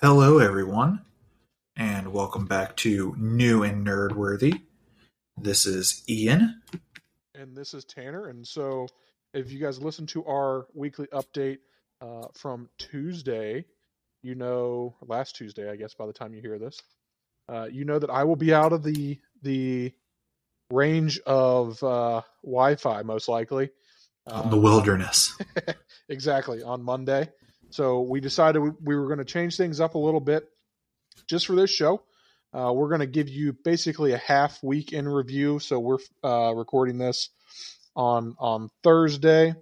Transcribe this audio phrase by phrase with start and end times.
[0.00, 1.04] Hello, everyone,
[1.76, 4.62] and welcome back to New and Nerdworthy.
[5.36, 6.62] This is Ian.
[7.34, 8.28] and this is Tanner.
[8.28, 8.86] And so,
[9.34, 11.58] if you guys listen to our weekly update
[12.00, 13.64] uh, from Tuesday,
[14.22, 16.80] you know, last Tuesday, I guess, by the time you hear this,
[17.48, 19.92] uh, you know that I will be out of the the
[20.70, 23.70] range of uh, Wi-Fi most likely.
[24.48, 25.36] the wilderness.
[26.08, 27.28] exactly on Monday.
[27.70, 30.48] So we decided we, we were going to change things up a little bit
[31.26, 32.02] just for this show.
[32.52, 35.58] Uh, we're going to give you basically a half week in review.
[35.58, 37.30] So we're uh, recording this
[37.94, 39.54] on on Thursday.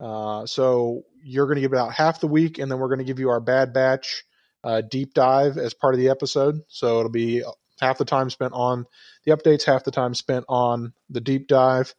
[0.00, 3.04] Uh, so you're going to give about half the week, and then we're going to
[3.04, 4.24] give you our Bad Batch
[4.64, 6.60] uh, deep dive as part of the episode.
[6.68, 7.44] So it'll be
[7.80, 8.86] half the time spent on
[9.24, 11.94] the updates, half the time spent on the deep dive,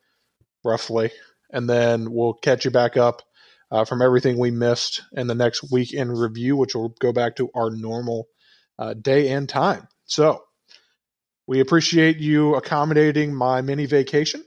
[0.63, 1.11] roughly,
[1.51, 3.21] and then we'll catch you back up
[3.73, 7.35] uh, from everything we missed in the next week in review, which will go back
[7.35, 8.27] to our normal
[8.77, 9.87] uh, day and time.
[10.05, 10.43] So
[11.47, 14.43] we appreciate you accommodating my mini vacation,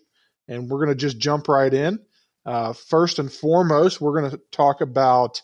[0.47, 1.99] and we're going to just jump right in.
[2.47, 5.43] Uh, first and foremost, we're going to talk about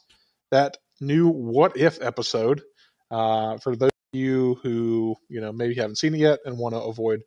[0.53, 2.63] that new "What If" episode.
[3.11, 6.77] Uh, for those of you who you know maybe haven't seen it yet and want
[6.77, 7.23] to avoid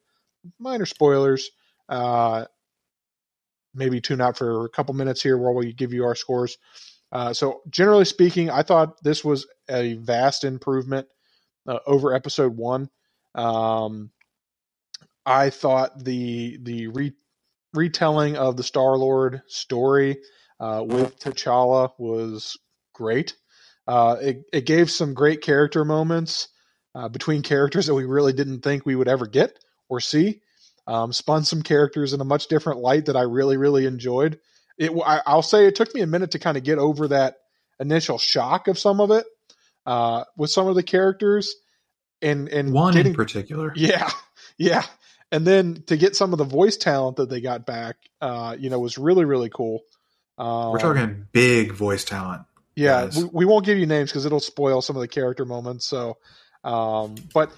[0.57, 1.49] minor spoilers,
[1.89, 2.45] uh,
[3.75, 6.57] maybe tune out for a couple minutes here while we give you our scores.
[7.11, 11.07] Uh, so, generally speaking, I thought this was a vast improvement
[11.67, 12.89] uh, over episode one.
[13.35, 14.11] Um,
[15.25, 17.15] I thought the the re-
[17.73, 20.17] retelling of the Star Lord story
[20.59, 22.57] uh, with T'Challa was
[22.93, 23.35] great.
[23.87, 26.47] Uh, it, it gave some great character moments
[26.95, 29.59] uh, between characters that we really didn't think we would ever get
[29.89, 30.41] or see.
[30.87, 34.39] Um, spun some characters in a much different light that I really, really enjoyed.
[34.77, 37.37] It, I, I'll say it took me a minute to kind of get over that
[37.79, 39.25] initial shock of some of it
[39.85, 41.55] uh, with some of the characters,
[42.21, 43.73] and and One getting, in particular.
[43.75, 44.09] yeah,
[44.57, 44.83] yeah,
[45.31, 48.69] and then to get some of the voice talent that they got back, uh, you
[48.69, 49.81] know, was really, really cool.
[50.37, 52.43] Um, We're talking big voice talent.
[52.75, 55.87] yeah, we, we won't give you names because it'll spoil some of the character moments.
[55.87, 56.17] So,
[56.63, 57.51] um, but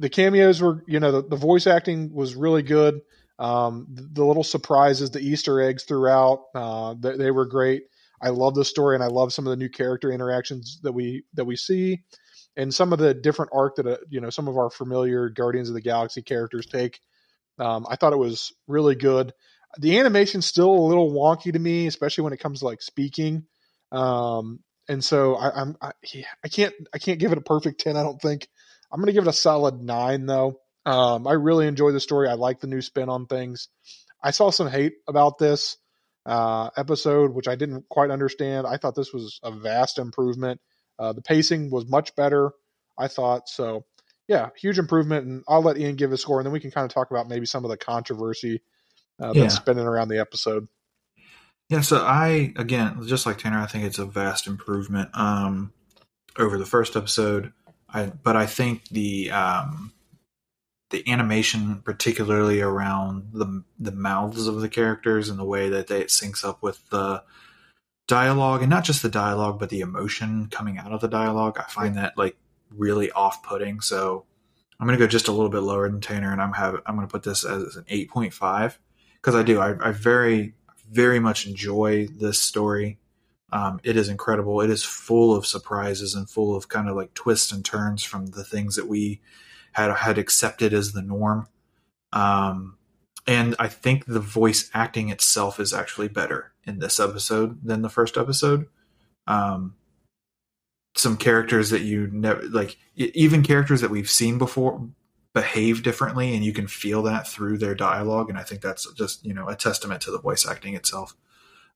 [0.00, 3.00] the cameos were, you know, the, the voice acting was really good.
[3.38, 7.82] Um, the, the little surprises, the Easter eggs throughout, uh, they, they were great.
[8.22, 11.24] I love the story, and I love some of the new character interactions that we
[11.34, 12.02] that we see,
[12.56, 15.68] and some of the different arc that uh, you know some of our familiar Guardians
[15.70, 17.00] of the Galaxy characters take.
[17.58, 19.32] Um, I thought it was really good.
[19.78, 23.44] The animation's still a little wonky to me, especially when it comes to like speaking.
[23.90, 25.92] Um, and so I, I'm I,
[26.44, 27.96] I can't I can't give it a perfect ten.
[27.96, 28.48] I don't think
[28.92, 30.60] I'm going to give it a solid nine though.
[30.86, 32.28] Um, I really enjoy the story.
[32.28, 33.68] I like the new spin on things.
[34.22, 35.76] I saw some hate about this
[36.26, 38.66] uh, episode, which I didn't quite understand.
[38.66, 40.60] I thought this was a vast improvement.
[40.98, 42.52] Uh, the pacing was much better.
[42.98, 43.84] I thought so.
[44.28, 45.26] Yeah, huge improvement.
[45.26, 47.28] And I'll let Ian give a score, and then we can kind of talk about
[47.28, 48.62] maybe some of the controversy
[49.20, 49.42] uh, Yeah.
[49.42, 50.68] that's spinning around the episode.
[51.68, 55.72] Yeah, so I again, just like Tanner, I think it's a vast improvement um,
[56.38, 57.52] over the first episode.
[57.92, 59.92] I but I think the um,
[60.90, 66.00] the animation, particularly around the the mouths of the characters and the way that they,
[66.00, 67.22] it syncs up with the
[68.08, 71.70] dialogue, and not just the dialogue, but the emotion coming out of the dialogue, I
[71.70, 72.36] find that like
[72.70, 73.80] really off putting.
[73.80, 74.24] So
[74.78, 76.96] I'm going to go just a little bit lower than Tanner, and I'm have I'm
[76.96, 78.78] going to put this as an eight point five
[79.14, 80.54] because I do I, I very
[80.90, 82.98] very much enjoy this story.
[83.52, 84.60] Um, it is incredible.
[84.60, 88.26] It is full of surprises and full of kind of like twists and turns from
[88.26, 89.20] the things that we
[89.72, 91.48] had had accepted as the norm.
[92.12, 92.76] Um,
[93.26, 97.88] and I think the voice acting itself is actually better in this episode than the
[97.88, 98.66] first episode.
[99.26, 99.74] Um,
[100.96, 104.88] some characters that you never like, even characters that we've seen before
[105.32, 108.28] behave differently, and you can feel that through their dialogue.
[108.28, 111.14] And I think that's just you know a testament to the voice acting itself.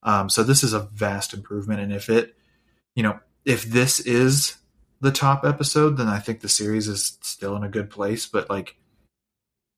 [0.05, 2.35] Um, so this is a vast improvement, and if it,
[2.95, 4.57] you know, if this is
[5.01, 8.27] the top episode, then I think the series is still in a good place.
[8.27, 8.77] But like,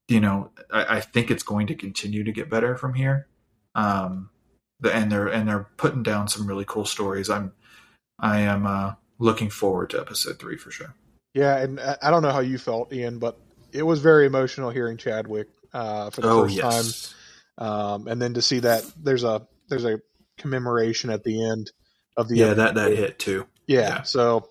[0.09, 3.27] you know, I, I think it's going to continue to get better from here.
[3.75, 4.31] Um,
[4.81, 7.31] the, and they're and they're putting down some really cool stories.
[7.31, 7.53] I'm
[8.19, 10.95] I am uh, looking forward to episode three for sure.
[11.35, 13.39] Yeah, and I I don't know how you felt, Ian, but
[13.73, 17.15] it was very emotional hearing Chadwick uh, for the Oh first yes,
[17.59, 20.01] time, um, and then to see that there's a there's a
[20.39, 21.71] commemoration at the end
[22.17, 23.47] of the yeah, that that hit too.
[23.67, 23.81] yeah.
[23.81, 24.03] yeah.
[24.03, 24.49] So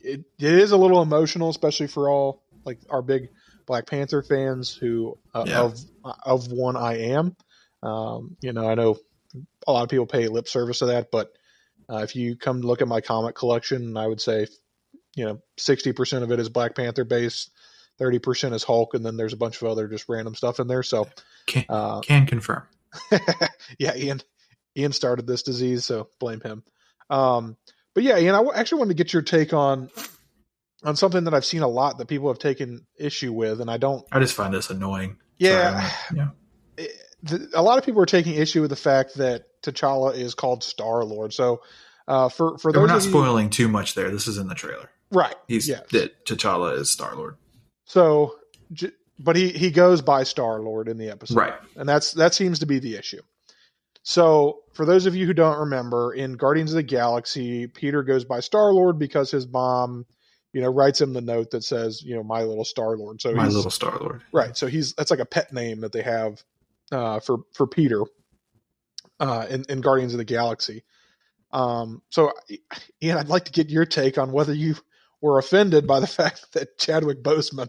[0.00, 3.28] it, it is a little emotional, especially for all like our big
[3.66, 5.62] Black Panther fans who uh, Yeah.
[5.62, 5.78] of
[6.24, 7.36] of one I am.
[7.82, 8.96] Um, you know, I know
[9.66, 11.30] a lot of people pay lip service to that, but
[11.90, 14.46] uh, if you come look at my comic collection, I would say
[15.14, 17.50] you know, sixty percent of it is Black Panther based,
[17.98, 20.68] thirty percent is Hulk, and then there's a bunch of other just random stuff in
[20.68, 20.82] there.
[20.82, 21.08] So,
[21.46, 22.62] Can, uh, can confirm.
[23.78, 24.20] yeah, Ian,
[24.78, 26.62] Ian started this disease, so blame him.
[27.10, 27.56] Um,
[27.94, 29.90] but yeah, Ian, I actually wanted to get your take on
[30.84, 33.76] on something that I've seen a lot that people have taken issue with, and I
[33.78, 34.06] don't.
[34.12, 35.16] I just find this annoying.
[35.38, 36.28] Yeah, yeah.
[36.76, 40.34] it- the, a lot of people are taking issue with the fact that T'Challa is
[40.36, 41.34] called Star Lord.
[41.34, 41.62] So,
[42.06, 44.08] uh, for for And we're not of you, spoiling too much there.
[44.10, 44.88] This is in the trailer.
[45.10, 45.34] right?
[45.48, 45.82] He's yes.
[45.90, 47.34] that T'Challa is Star Lord.
[47.86, 48.36] So,
[49.18, 51.54] but he he goes by Star Lord in the episode, Right.
[51.74, 53.22] and that's that seems to be the issue.
[54.08, 58.24] So, for those of you who don't remember, in Guardians of the Galaxy, Peter goes
[58.24, 60.06] by Star Lord because his mom,
[60.54, 63.20] you know, writes him the note that says, you know, my little Star Lord.
[63.20, 64.22] So My little Star Lord.
[64.32, 64.56] right.
[64.56, 66.42] So he's that's like a pet name that they have
[66.90, 68.02] uh, for for Peter
[69.20, 70.84] uh, in in Guardians of the Galaxy.
[71.52, 72.32] Um, so,
[73.02, 74.76] Ian, I'd like to get your take on whether you
[75.20, 77.68] were offended by the fact that Chadwick Boseman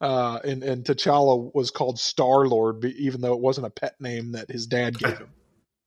[0.00, 4.32] uh, and, and T'Challa was called Star Lord, even though it wasn't a pet name
[4.32, 5.28] that his dad gave him.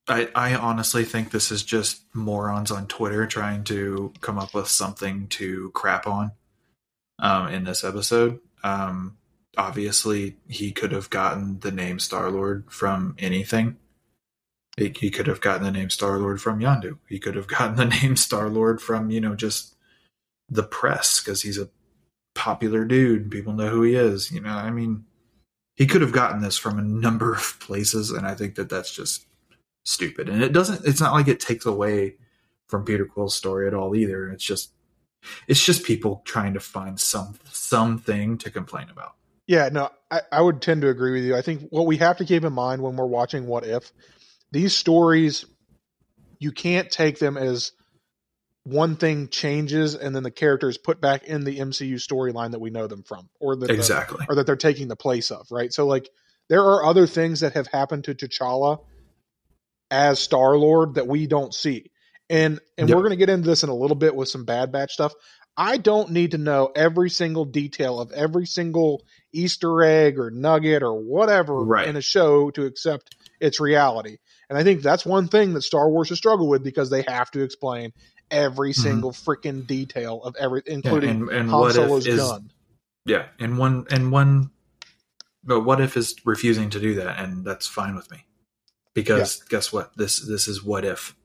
[0.07, 4.67] I, I honestly think this is just morons on Twitter trying to come up with
[4.67, 6.31] something to crap on
[7.19, 8.39] um, in this episode.
[8.63, 9.17] Um,
[9.57, 13.77] obviously, he could have gotten the name Star Lord from anything.
[14.77, 16.99] He, he could have gotten the name Star Lord from Yondu.
[17.09, 19.75] He could have gotten the name Star Lord from, you know, just
[20.49, 21.69] the press because he's a
[22.33, 23.29] popular dude.
[23.29, 24.31] People know who he is.
[24.31, 25.05] You know, I mean,
[25.75, 28.93] he could have gotten this from a number of places, and I think that that's
[28.95, 29.25] just
[29.87, 30.29] stupid.
[30.29, 30.85] And it doesn't.
[30.85, 32.15] It's not like it takes away
[32.67, 34.29] from Peter Quill's story at all either.
[34.29, 34.71] It's just,
[35.47, 39.13] it's just people trying to find some something to complain about.
[39.47, 41.35] Yeah, no, I, I would tend to agree with you.
[41.35, 43.93] I think what we have to keep in mind when we're watching What If,
[44.51, 45.45] these stories,
[46.39, 47.71] you can't take them as
[48.65, 52.59] one thing changes and then the character is put back in the MCU storyline that
[52.59, 54.25] we know them from, or that Exactly.
[54.27, 55.71] or that they're taking the place of, right?
[55.71, 56.09] So like
[56.49, 58.79] there are other things that have happened to T'Challa
[59.91, 61.91] as Star Lord that we don't see.
[62.29, 62.95] And and Yep.
[62.95, 65.13] we're going to get into this in a little bit with some Bad Batch stuff.
[65.55, 69.03] I don't need to know every single detail of every single
[69.33, 71.87] Easter egg or nugget or whatever Right.
[71.87, 74.17] in a show to accept its reality.
[74.49, 77.31] And I think that's one thing that Star Wars has struggled with because they have
[77.31, 77.91] to explain
[78.29, 78.75] every Mhm.
[78.75, 82.51] single freaking detail of every, including and, and Han what Solo's if is gun.
[83.05, 84.51] yeah, and one and one,
[85.43, 88.25] but what if is refusing to do that, and that's fine with me,
[89.03, 89.95] because guess what?
[89.95, 91.15] This this is what if.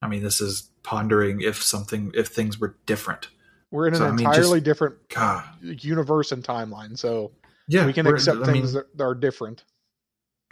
[0.00, 3.28] I mean, this is pondering if something if things were different.
[3.70, 7.32] We're in an So, I mean, entirely just- different God, universe and timeline, so
[7.68, 9.64] yeah, we can accept I things mean, that are different.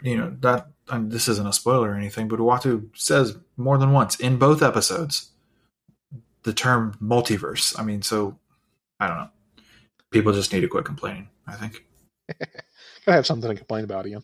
[0.01, 3.77] you know that I mean, this isn't a spoiler or anything, but Uatu says more
[3.77, 5.29] than once in both episodes
[6.43, 7.77] the term multiverse.
[7.79, 8.39] I mean, so
[8.99, 9.29] I don't know.
[10.09, 11.29] People just need to quit complaining.
[11.45, 11.85] I think.
[13.07, 14.23] I have something to complain about, Ian.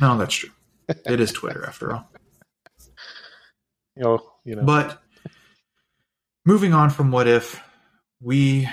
[0.00, 0.50] No, that's true.
[1.06, 2.10] It is Twitter after all.
[3.96, 4.62] You know, you know.
[4.62, 5.02] But
[6.46, 7.60] moving on from what if,
[8.20, 8.68] we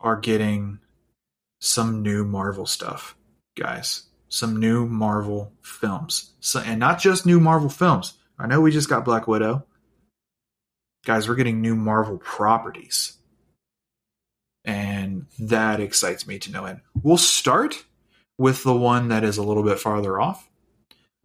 [0.00, 0.78] are getting
[1.60, 3.16] some new Marvel stuff,
[3.56, 4.04] guys.
[4.28, 6.32] Some new Marvel films.
[6.40, 8.14] So, and not just new Marvel films.
[8.38, 9.66] I know we just got Black Widow.
[11.04, 13.14] Guys, we're getting new Marvel properties.
[14.64, 16.80] And that excites me to no end.
[17.02, 17.84] We'll start
[18.36, 20.48] with the one that is a little bit farther off.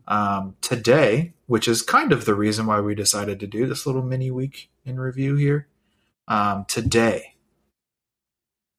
[0.07, 4.01] Um, today, which is kind of the reason why we decided to do this little
[4.03, 5.67] mini week in review here.
[6.27, 7.35] Um, today,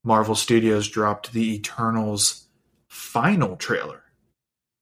[0.02, 2.47] Marvel Studios dropped the Eternals
[2.88, 4.02] final trailer.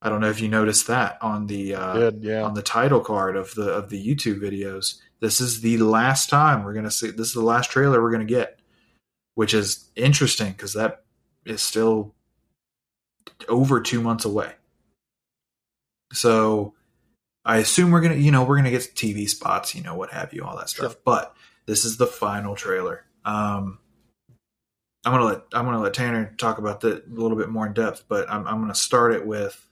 [0.03, 2.43] I don't know if you noticed that on the uh, Good, yeah.
[2.43, 5.01] on the title card of the of the YouTube videos.
[5.21, 7.11] This is the last time we're gonna see.
[7.11, 8.59] This is the last trailer we're gonna get,
[9.37, 11.05] which is interesting because that
[11.45, 12.15] is still
[13.49, 14.55] over two months away.
[16.13, 16.75] So
[17.45, 20.33] I assume we're gonna, you know, we're gonna get TV spots, you know, what have
[20.33, 20.93] you, all that stuff.
[20.93, 21.01] Sure.
[21.05, 21.35] But
[21.67, 23.05] this is the final trailer.
[23.25, 23.79] Um,
[25.05, 27.73] I'm gonna let I'm gonna let Tanner talk about that a little bit more in
[27.73, 29.67] depth, but I'm I'm gonna start it with,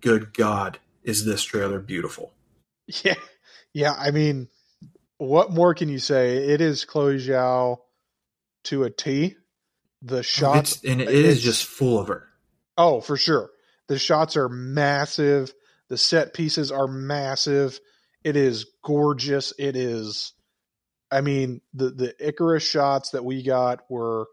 [0.00, 2.32] good God, is this trailer beautiful?
[3.04, 3.14] Yeah,
[3.72, 3.94] yeah.
[3.96, 4.48] I mean,
[5.18, 6.38] what more can you say?
[6.48, 7.78] It is Chloe Zhao
[8.64, 9.36] to a T.
[10.02, 12.26] The shots, It's, and it is just full of her.
[12.76, 13.50] oh, for sure.
[13.90, 15.52] The shots are massive.
[15.88, 17.80] The set pieces are massive.
[18.22, 19.52] It is gorgeous.
[19.58, 20.32] It is.
[21.10, 24.26] I mean, the the Ikaris shots that we got were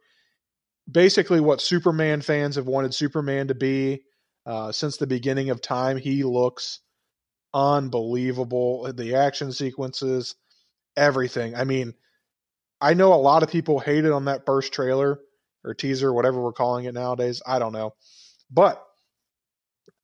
[0.90, 4.04] basically what Superman fans have wanted Superman to be
[4.46, 5.98] uh, since the beginning of time.
[5.98, 6.80] He looks
[7.52, 8.94] unbelievable.
[8.94, 10.36] The action sequences,
[10.96, 11.56] everything.
[11.56, 11.96] I mean,
[12.80, 15.20] I know a lot of people hated on that first trailer
[15.64, 17.42] or teaser, whatever we're calling it nowadays.
[17.44, 17.96] I don't know.
[18.52, 18.87] But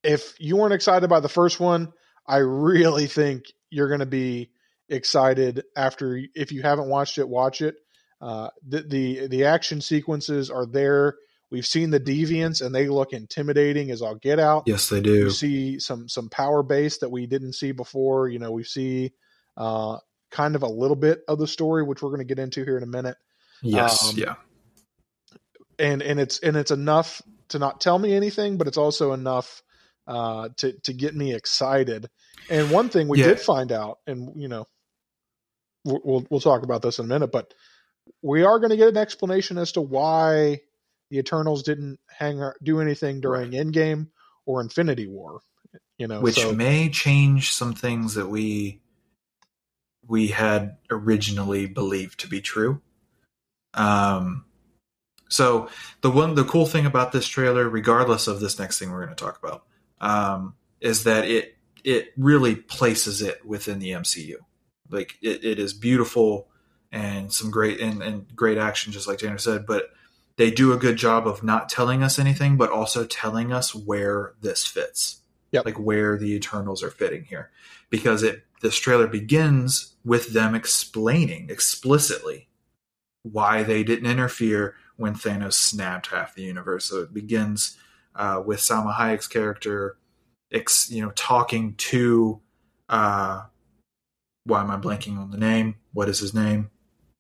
[0.04, 1.94] if you weren't excited by the first one,
[2.28, 4.52] I really think you're going to be
[4.90, 7.76] excited after if you haven't watched it, watch it.
[8.22, 11.16] Uh, the, the the action sequences are there.
[11.50, 14.64] We've seen the deviants, and they look intimidating as all get out.
[14.66, 15.26] Yes, they do.
[15.26, 18.30] We see some some power base that we didn't see before.
[18.30, 19.14] You know, we see
[19.58, 19.98] uh,
[20.32, 22.78] kind of a little bit of the story, which we're going to get into here
[22.78, 23.18] in a minute.
[23.62, 24.36] Yes, Um, yeah,
[25.78, 29.63] and and it's and it's enough to not tell me anything, but it's also enough
[30.08, 32.10] uh, to to get me excited.
[32.50, 33.28] And one thing we Yeah.
[33.28, 34.68] did find out, and you know,
[35.86, 37.54] we'll we'll, talk about this in a minute, but
[38.22, 40.62] we are going to get an explanation as to why
[41.10, 44.08] the Eternals didn't hang ar- do anything during Endgame
[44.46, 45.40] or Infinity War.
[45.98, 48.82] You know, which so, may change some things that we
[50.08, 52.82] we had originally believed to be true.
[53.74, 54.46] Um,
[55.30, 55.70] so
[56.02, 59.16] the one the cool thing about this trailer, regardless of this next thing we're going
[59.16, 59.64] to talk about,
[60.04, 64.36] um, is that it it really places it within the MCU.
[64.90, 66.50] Like it, it is beautiful
[66.92, 69.90] and some great and, and great action, just like Tanner said, but
[70.36, 74.34] they do a good job of not telling us anything, but also telling us where
[74.42, 75.22] this fits.
[75.52, 75.66] Yep.
[75.66, 77.52] Like where the Eternals are fitting here.
[77.90, 82.50] Because it this trailer begins with them explaining explicitly
[83.22, 86.86] why they didn't interfere when Thanos snapped half the universe.
[86.86, 87.78] So it begins
[88.16, 89.98] uh, with Salma Hayek's character,
[90.52, 92.40] ex, you know, talking to.
[92.90, 93.44] Uh,
[94.46, 95.76] why am I blanking on the name?
[95.94, 96.70] What is his name?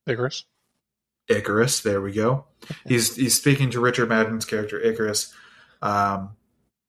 [0.08, 0.44] Ikaris.
[1.30, 1.82] Ikaris.
[1.82, 2.46] There we go.
[2.86, 5.34] He's he's speaking to Richard Madden's character Ikaris
[5.82, 6.36] um,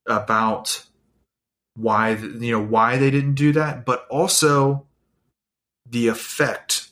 [0.06, 0.84] about
[1.76, 4.87] why you know why they didn't do that, but also
[5.88, 6.88] the effect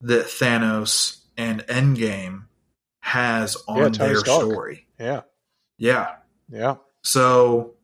[0.00, 2.44] that Thanos and Endgame
[3.00, 4.86] has on Yeah, their story.
[4.98, 5.22] Yeah,
[5.78, 6.16] Yeah.
[6.50, 7.74] Yeah, So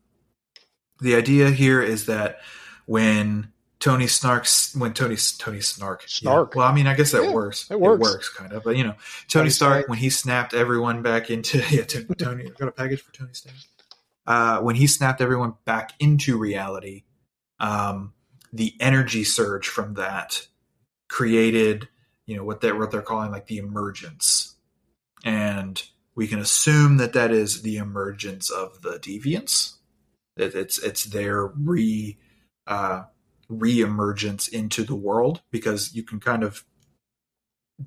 [1.01, 2.39] the idea here is that
[2.87, 6.53] when Tony Snark's when Tony Tony Snark Snark.
[6.55, 6.59] yeah.
[6.59, 7.69] well, I mean, I guess that Yeah, works.
[7.71, 8.01] it works.
[8.01, 9.89] works kind of, but you know, Tony, Tony Stark, Stark.
[9.89, 12.49] when he snapped everyone back into yeah, Tony.
[12.51, 13.57] Got a package for Tony Stark.
[14.25, 17.03] Uh, when he snapped everyone back into reality,
[17.59, 18.13] um,
[18.53, 20.47] the energy surge from that
[21.09, 21.89] created,
[22.27, 24.55] you know, what they what they're calling like the emergence,
[25.25, 25.83] and
[26.15, 29.75] we can assume that that is the emergence of the deviants.
[30.37, 32.19] It, it's it's their re
[32.67, 33.05] uh,
[33.49, 36.65] re-emergence into the world because you can kind of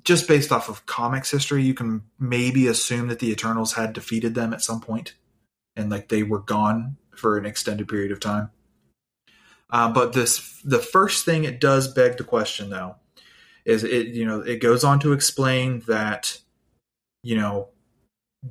[0.04, 4.34] just based off of comics history, you can maybe assume that the Eternals had defeated
[4.34, 5.14] them at some point,
[5.74, 8.50] and like they were gone for an extended period of time.
[9.70, 12.96] Uh, but this, the first thing it does beg the question, though,
[13.64, 16.38] is it you know it goes on to explain that
[17.22, 17.68] you know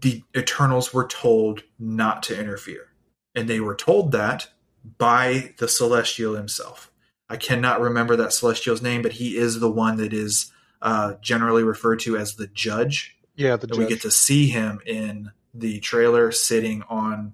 [0.02, 2.88] the Eternals were told not to interfere,
[3.34, 4.50] and they were told that
[4.98, 6.92] by the Celestial himself.
[7.30, 11.64] I cannot remember that Celestial's name, but he is the one that is uh, generally
[11.64, 13.18] referred to as the Judge.
[13.36, 13.58] yeah.
[13.58, 17.34] The And we get to see him in the trailer sitting on,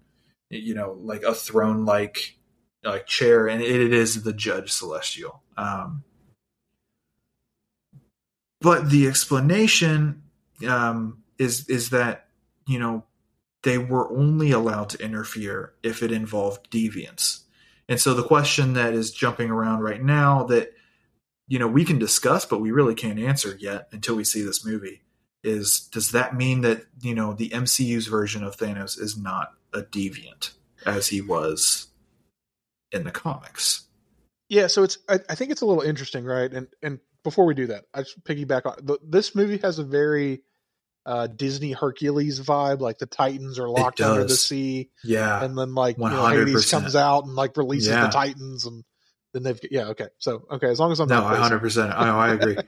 [0.49, 2.37] you know, like a throne like
[2.83, 5.41] like chair, and it, it is the Judge Celestial.
[5.57, 6.03] Um,
[8.61, 10.23] but the explanation
[10.67, 12.27] um, is is that
[12.67, 13.03] you know
[13.63, 17.41] they were only allowed to interfere if it involved deviants.
[17.87, 20.73] And so the question that is jumping around right now that
[21.47, 24.65] you know we can discuss but we really can't answer yet until we see this
[24.65, 25.01] movie
[25.43, 29.81] is does that mean that you know the MCU's version of Thanos is not a
[29.81, 30.51] deviant
[30.85, 31.87] as he was
[32.91, 33.87] in the comics?
[34.49, 36.51] Yeah, so it's I, I think it's a little interesting, right?
[36.51, 39.83] And and before we do that, I just piggyback on the, this movie has a
[39.83, 40.43] very
[41.05, 45.43] uh, Disney Hercules vibe, like the Titans are locked under the sea, Yeah.
[45.43, 48.05] and then like you know, Hades comes out and like releases Yeah.
[48.05, 48.83] the Titans, and
[49.33, 51.91] then they've yeah okay, so okay, as long as I'm no, hundred percent.
[51.93, 52.57] I I agree.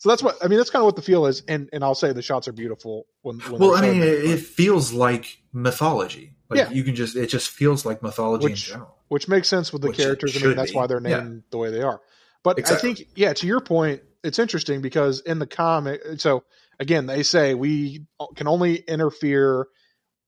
[0.00, 0.58] So that's what I mean.
[0.58, 3.06] That's kind of what the feel is, and and I'll say the shots are beautiful
[3.22, 3.38] when.
[3.40, 6.34] when well, I mean, it, it feels like mythology.
[6.50, 6.70] Like Yeah.
[6.70, 8.96] you can just it just feels like mythology Which- in general.
[9.08, 10.36] which makes sense with the Which characters.
[10.40, 10.76] I mean, that's be.
[10.76, 11.20] why they're Yeah.
[11.20, 12.00] named the way they are.
[12.44, 12.90] But Exactly.
[12.90, 16.44] I think, yeah, to your point, it's interesting because in the comic, so
[16.80, 18.06] again, they say we
[18.36, 19.66] can only interfere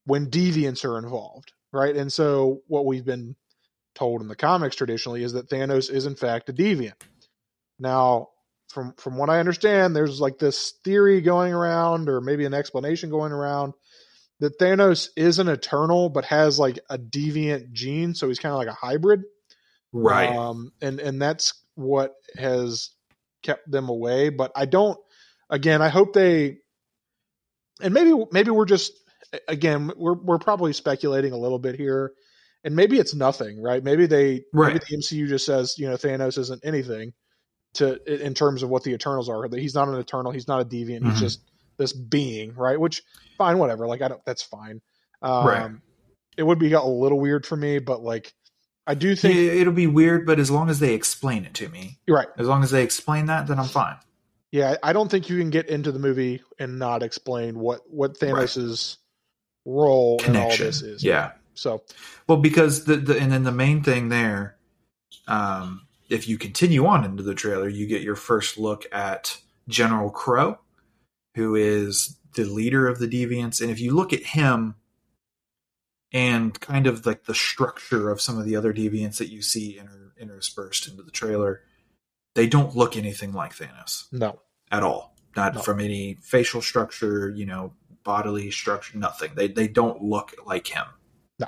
[0.04, 1.94] when deviants are involved, right?
[1.94, 3.36] And so what we've been
[3.94, 7.00] told in the comics traditionally is that Thanos is in fact a deviant.
[7.78, 8.28] Now,
[8.68, 13.10] from from what I understand, there's like this theory going around, or maybe an explanation
[13.10, 13.74] going around
[14.38, 18.58] that Thanos is an eternal but has like a deviant gene, so he's kind of
[18.58, 19.22] like a hybrid.
[19.92, 20.34] Right.
[20.34, 22.90] Um, and and that's what has
[23.42, 24.28] kept them away.
[24.28, 24.98] But I don't
[25.50, 26.58] again, I hope they,
[27.82, 28.92] and maybe maybe we're just
[29.48, 32.12] again we're we're probably speculating a little bit here,
[32.64, 33.82] and maybe it's nothing, right?
[33.84, 34.72] Maybe they Right.
[34.74, 37.12] maybe the MCU just says you know Thanos isn't anything
[37.74, 39.48] to in terms of what the Eternals are.
[39.48, 41.10] That he's not an Eternal, he's not a deviant, Mhm.
[41.10, 41.40] he's just
[41.78, 42.78] this being, right?
[42.78, 43.02] Which
[43.38, 43.86] fine, whatever.
[43.86, 44.80] Like I don't, that's fine.
[45.22, 45.70] Um, Right.
[46.36, 48.32] It would be a little weird for me, but like
[48.86, 51.98] I do think it'll be weird, but as long as they explain it to me,
[52.08, 52.28] right.
[52.38, 53.96] as long as they explain that, then I'm fine.
[54.52, 58.16] Yeah, I don't think you can get into the movie and not explain what what
[58.16, 58.98] Thanos's
[59.64, 61.04] role in all this is.
[61.04, 61.32] Yeah.
[61.54, 61.82] So
[62.26, 64.56] Well, because the, the and then the main thing there,
[65.28, 69.38] um, if you continue on into the trailer, you get your first look at
[69.68, 70.58] General Kro,
[71.34, 74.74] who is the leader of the Deviants, and if you look at him
[76.12, 79.78] and kind of like the structure of some of the other Deviants that you see
[79.78, 81.62] inter, interspersed into the trailer,
[82.34, 85.16] they don't look anything like Thanos no, at all.
[85.36, 85.60] Not No.
[85.60, 89.32] from any facial structure, you know, bodily structure, nothing.
[89.34, 90.86] They they don't look like him.
[91.38, 91.46] No.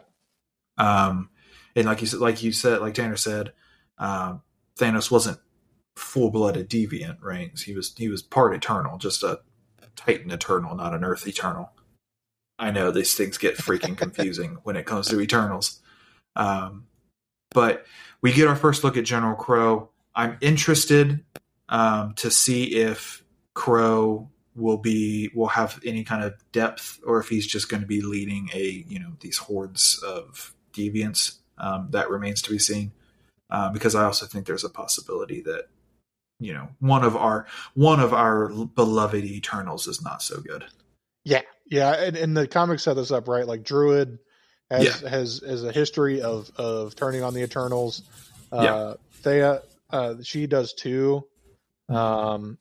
[0.78, 1.30] Um,
[1.74, 3.52] and like you said, like you said, like Tanner said,
[3.98, 4.42] um,
[4.78, 5.38] Thanos wasn't
[5.96, 7.50] full blooded deviant, right?
[7.58, 9.40] He was he was part Eternal, just a
[9.96, 11.70] Titan Eternal, not an Earth Eternal.
[12.58, 15.80] I know these things get freaking confusing when it comes to Eternals.
[16.36, 16.86] Um,
[17.50, 17.84] but
[18.22, 19.90] we get our first look at General Kro.
[20.14, 21.24] I'm interested
[21.68, 23.22] um, to see if
[23.54, 27.86] Kro will be will have any kind of depth, or if he's just going to
[27.86, 31.38] be leading a you know these hordes of deviants.
[31.58, 32.92] Um, that remains to be seen.
[33.50, 35.68] Uh, because I also think there's a possibility that
[36.40, 40.64] you know one of our one of our beloved Eternals is not so good.
[41.24, 43.46] yeah, yeah, and, and the comics set this up right.
[43.46, 44.18] Like Druig
[44.70, 48.02] has has has a history of of turning on the Eternals.
[48.50, 49.62] Uh, Thena,
[49.92, 51.24] uh, she does too.
[51.88, 52.58] Um,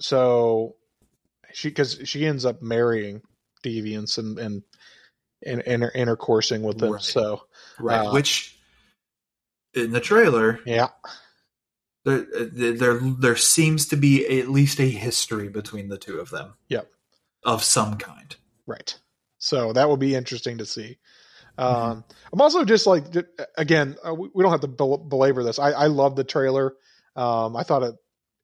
[0.00, 0.76] so
[1.52, 3.22] she because she ends up marrying
[3.64, 4.62] deviants and and
[5.44, 6.92] and inter- intercoursing with them.
[6.92, 7.02] Right.
[7.02, 7.42] So
[7.78, 8.06] Right.
[8.06, 8.58] Uh, Which
[9.74, 10.88] in the trailer yeah,
[12.04, 16.54] there, there there seems to be at least a history between the two of them.
[16.68, 16.90] Yep.
[17.44, 18.34] Of some kind.
[18.66, 18.98] Right.
[19.38, 20.98] So that will be interesting to see.
[21.58, 23.04] Um, I'm also just like,
[23.56, 25.58] again, uh, we don't have to belabor this.
[25.58, 26.74] I, I love the trailer.
[27.14, 27.94] Um, I thought it,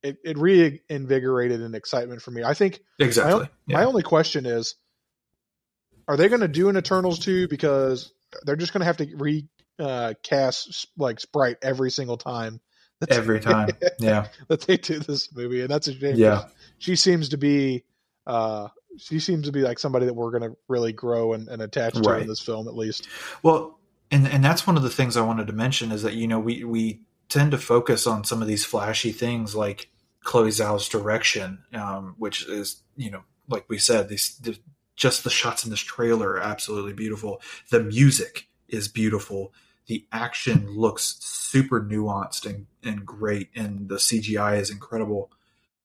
[0.03, 2.43] it, it reinvigorated an excitement for me.
[2.43, 3.49] I think Exactly.
[3.67, 3.87] my Yeah.
[3.87, 4.77] only question is,
[6.09, 7.49] are they going to do an Eternals 2?
[7.49, 8.13] Because
[8.45, 12.61] they're just going to have to recast uh, like Sprite every single time
[13.11, 13.69] Every time.
[13.99, 14.29] Yeah.
[14.49, 15.61] that they do this movie.
[15.61, 16.17] And that's a shame.
[16.17, 16.45] Yeah.
[16.79, 17.85] She seems to be,
[18.27, 21.63] uh, she seems to be like somebody that we're going to really grow and, and
[21.63, 22.23] attach to Right.
[22.23, 23.09] in this film, at least.
[23.43, 23.79] Well,
[24.11, 26.39] and and that's one of the things I wanted to mention is that you know
[26.39, 29.89] we we tend to focus on some of these flashy things like
[30.23, 34.59] Chloe Zhao's direction, um, which is you know like we said these the,
[34.97, 37.41] just the shots in this trailer are absolutely beautiful.
[37.71, 39.53] The music is beautiful.
[39.87, 45.31] The action looks super nuanced and, and great, and the CGI is incredible.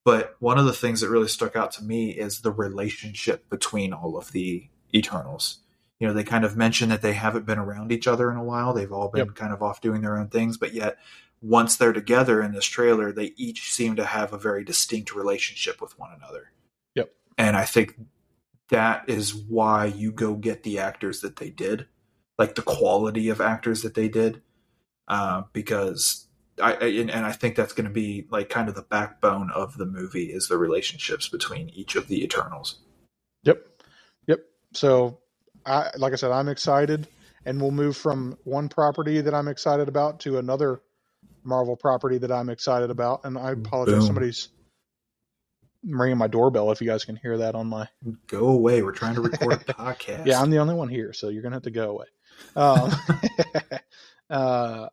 [0.08, 3.92] But one of the things that really stuck out to me is the relationship between
[3.92, 5.58] all of the Eternals
[6.00, 8.42] you know they kind of mention that they haven't been around each other in a
[8.44, 9.34] while they've all been Yep.
[9.34, 10.96] kind of off doing their own things but yet
[11.42, 15.80] once they're together in this trailer they each seem to have a very distinct relationship
[15.80, 16.52] with one another
[16.94, 17.12] Yep.
[17.36, 17.98] and i think
[18.70, 21.86] that is why you go get the actors that they did
[22.38, 24.42] like the quality of actors that they did
[25.08, 26.27] uh, because
[26.60, 29.76] I, and, and I think that's going to be like kind of the backbone of
[29.76, 32.80] the movie is the relationships between each of the Eternals.
[33.44, 33.66] Yep.
[34.26, 34.40] Yep.
[34.74, 35.18] So,
[35.66, 37.08] I like I said, I'm excited,
[37.44, 40.80] and we'll move from one property that I'm excited about to another
[41.44, 43.24] Marvel property that I'm excited about.
[43.24, 44.06] And I apologize, Boom.
[44.06, 44.48] somebody's
[45.84, 46.70] ringing my doorbell.
[46.72, 47.88] If you guys can hear that on my
[48.26, 48.82] Go away!
[48.82, 50.26] We're trying to record a podcast.
[50.26, 52.06] yeah, I'm the only one here, so you're gonna have to go away.
[52.56, 52.92] Um,
[54.30, 54.88] uh,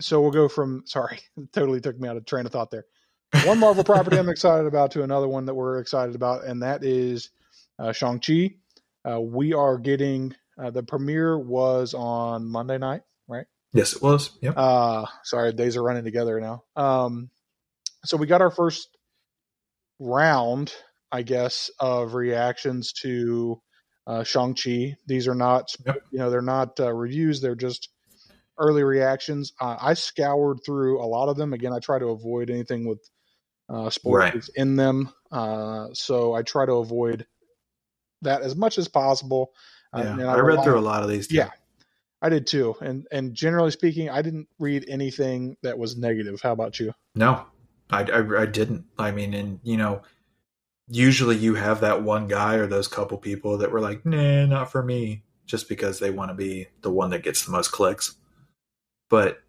[0.00, 1.20] so we'll go from sorry,
[1.52, 2.84] totally took me out of train of thought there.
[3.44, 6.84] One Marvel property I'm excited about to another one that we're excited about, and that
[6.84, 7.30] is
[7.78, 8.56] uh, Shang Chi.
[9.08, 13.46] Uh, we are getting uh, the premiere was on Monday night, right?
[13.72, 14.30] yes, it was.
[14.42, 14.54] Yep.
[14.56, 16.64] Uh, sorry, days are running together now.
[16.76, 17.30] Um,
[18.04, 18.88] so we got our first
[19.98, 20.72] round,
[21.12, 23.60] I guess, of reactions to
[24.06, 24.96] uh, Shang Chi.
[25.06, 25.98] These are not, Yep.
[26.12, 27.90] you know, they're not uh, reviews; they're just
[28.58, 29.52] early reactions.
[29.60, 31.52] Uh, I scoured through a lot of them.
[31.52, 33.08] Again, I try to avoid anything with
[33.68, 37.26] uh, spoilers in them, uh, so I try to avoid
[38.22, 39.52] that as much as possible.
[39.92, 40.12] Uh, yeah.
[40.12, 41.28] and I read through a lot of these.
[41.28, 41.36] Too.
[41.36, 41.50] Yeah.
[42.22, 46.40] I did too, and and generally speaking, I didn't read anything that was negative.
[46.42, 46.92] How about you?
[47.14, 47.44] No,
[47.90, 48.86] I, I, I didn't.
[48.98, 50.02] I mean, and you know,
[50.88, 54.72] usually you have that one guy or those couple people that were like, nah, not
[54.72, 58.16] for me, just because they want to be the one that gets the most clicks.
[59.08, 59.42] But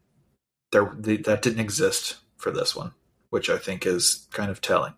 [0.72, 2.92] there, that didn't exist for this one,
[3.30, 4.94] which I think is kind of telling.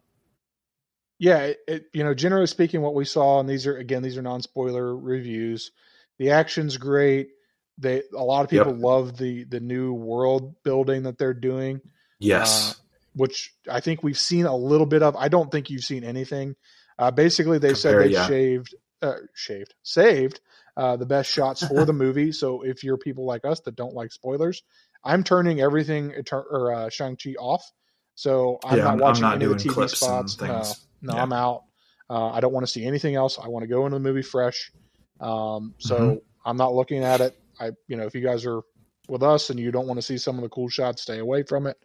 [1.18, 4.18] Yeah, it, it, you know, generally speaking, what we saw, and these are again, these
[4.18, 5.72] are non-spoiler reviews.
[6.18, 7.30] The action's great.
[7.78, 8.82] They a lot of people yep.
[8.82, 11.82] love the the new world building that they're doing.
[12.20, 12.74] Yes, uh,
[13.16, 15.16] which I think we've seen a little bit of.
[15.18, 16.56] I don't think you've seen anything.
[16.98, 18.28] Uh, basically, they Compare, said they yeah.
[18.28, 20.40] shaved, uh, shaved, saved
[20.80, 22.32] uh, the best shots for the movie.
[22.32, 24.64] So if you're people like us that don't like spoilers,
[25.04, 27.70] I'm turning everything or uh, Shang Chi off.
[28.16, 30.40] So I'm yeah, not watching I'm not any of the TV spots.
[30.40, 30.64] No,
[31.02, 31.22] no, yeah.
[31.22, 31.64] I'm out.
[32.10, 33.38] Uh, I don't want to see anything else.
[33.38, 34.72] I want to go into the movie fresh.
[35.20, 36.18] Um, so mm-hmm.
[36.46, 37.38] I'm not looking at it.
[37.60, 38.62] I, you know, if you guys are
[39.10, 41.44] with us and you don't want to see some of the cool shots, stay away
[41.44, 41.78] from it.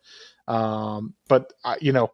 [0.47, 2.13] Um, but I, you know,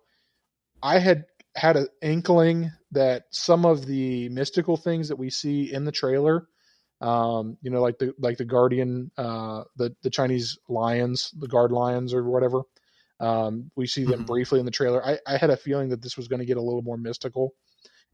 [0.82, 5.84] I had had an inkling that some of the mystical things that we see in
[5.84, 6.46] the trailer,
[7.00, 11.72] um, you know, like the like the guardian, uh, the the Chinese lions, the guard
[11.72, 12.62] lions or whatever.
[13.18, 14.24] Um, we see them mm-hmm.
[14.24, 15.04] briefly in the trailer.
[15.04, 17.52] I, I, had a feeling that this was going to get a little more mystical,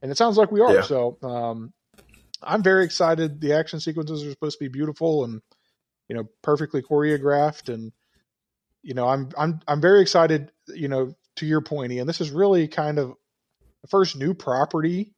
[0.03, 0.75] and it sounds like we are.
[0.75, 0.83] Yeah.
[0.83, 1.72] So um,
[2.42, 3.40] I'm very excited.
[3.40, 5.42] The action sequences are supposed to be beautiful and
[6.09, 7.92] you know perfectly choreographed, and
[8.83, 10.51] you know I'm I'm I'm very excited.
[10.68, 13.14] You know, to your point, Ian, this is really kind of
[13.83, 15.12] the first new property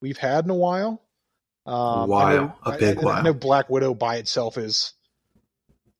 [0.00, 1.02] we've had in a while.
[1.66, 3.14] Um, while, know, a big I, while.
[3.16, 4.94] I know Black Widow by itself is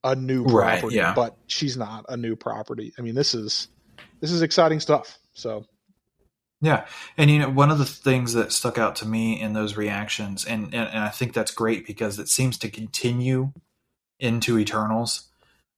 [0.03, 1.13] a new property, right, yeah.
[1.13, 2.93] but she's not a new property.
[2.97, 3.67] I mean, this is
[4.21, 5.17] this is exciting stuff.
[5.33, 5.65] So
[6.61, 6.85] yeah,
[7.17, 10.45] and you know, one of the things that stuck out to me in those reactions,
[10.45, 13.51] and and, and I think that's great because it seems to continue
[14.19, 15.29] into Eternals,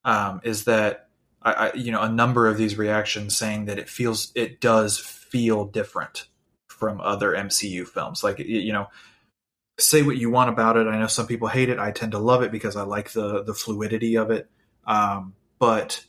[0.06, 1.10] um, is that
[1.41, 4.97] I, I, you know a number of these reactions saying that it feels it does
[4.97, 6.28] feel different
[6.67, 8.88] from other MCU films, like you know
[9.80, 10.88] say what you want about it.
[10.88, 11.80] I know some people hate it.
[11.80, 14.50] I tend to love it because I like the the fluidity of it.
[14.86, 16.06] Um, but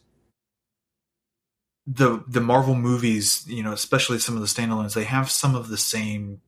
[1.86, 5.68] the the Marvel movies, you know, especially some of the standalones, they have some of
[5.68, 6.40] the same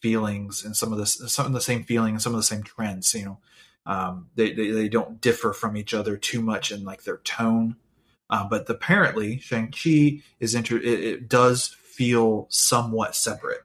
[0.00, 2.62] feelings and some of the some of the same feeling and some of the same
[2.62, 3.14] trends.
[3.14, 3.38] You know,
[3.86, 7.76] um, they, they, they don't differ from each other too much in like their tone.
[8.30, 13.63] Uh, but apparently, Shang Chi is inter- it, it does feel somewhat separate.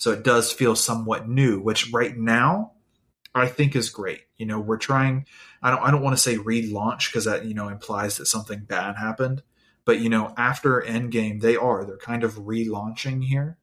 [0.00, 2.72] So it does feel somewhat new, which right now
[3.34, 4.22] I think is great.
[4.38, 5.26] You know, we're trying.
[5.62, 5.82] I don't.
[5.82, 9.42] I don't want to say relaunch because that you know implies that something bad happened.
[9.84, 11.84] But you know, after Endgame, they are.
[11.84, 13.58] They're kind of relaunching here,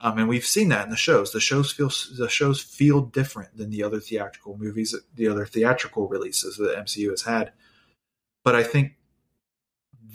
[0.00, 1.30] um, and we've seen that in the shows.
[1.30, 6.08] The shows feel the shows feel different than the other theatrical movies, the other theatrical
[6.08, 7.52] releases that MCU has had.
[8.42, 8.94] But I think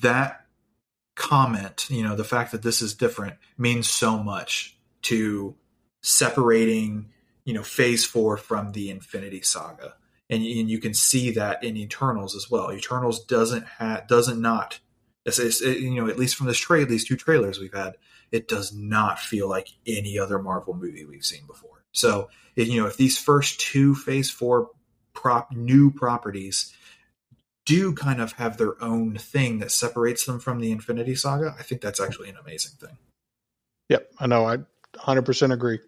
[0.02, 0.46] that
[1.16, 5.56] comment, you know, the fact that this is different means so much to
[6.02, 7.10] separating
[7.46, 9.96] you know phase four from the infinity saga.
[10.30, 12.72] And, and you can see that in eternals as well.
[12.72, 14.80] Eternals doesn't have doesn't not
[15.26, 17.96] it's, it's, it, you know at least from this trade these two trailers we've had
[18.32, 21.84] it does not feel like any other marvel movie we've seen before.
[21.92, 24.70] So you know if these first two phase four
[25.14, 26.74] prop new properties
[27.66, 31.62] do kind of have their own thing that separates them from the infinity saga i
[31.62, 32.98] think that's actually an amazing thing.
[33.90, 34.46] Yep i know.
[34.46, 34.58] I
[34.96, 35.80] 100% agree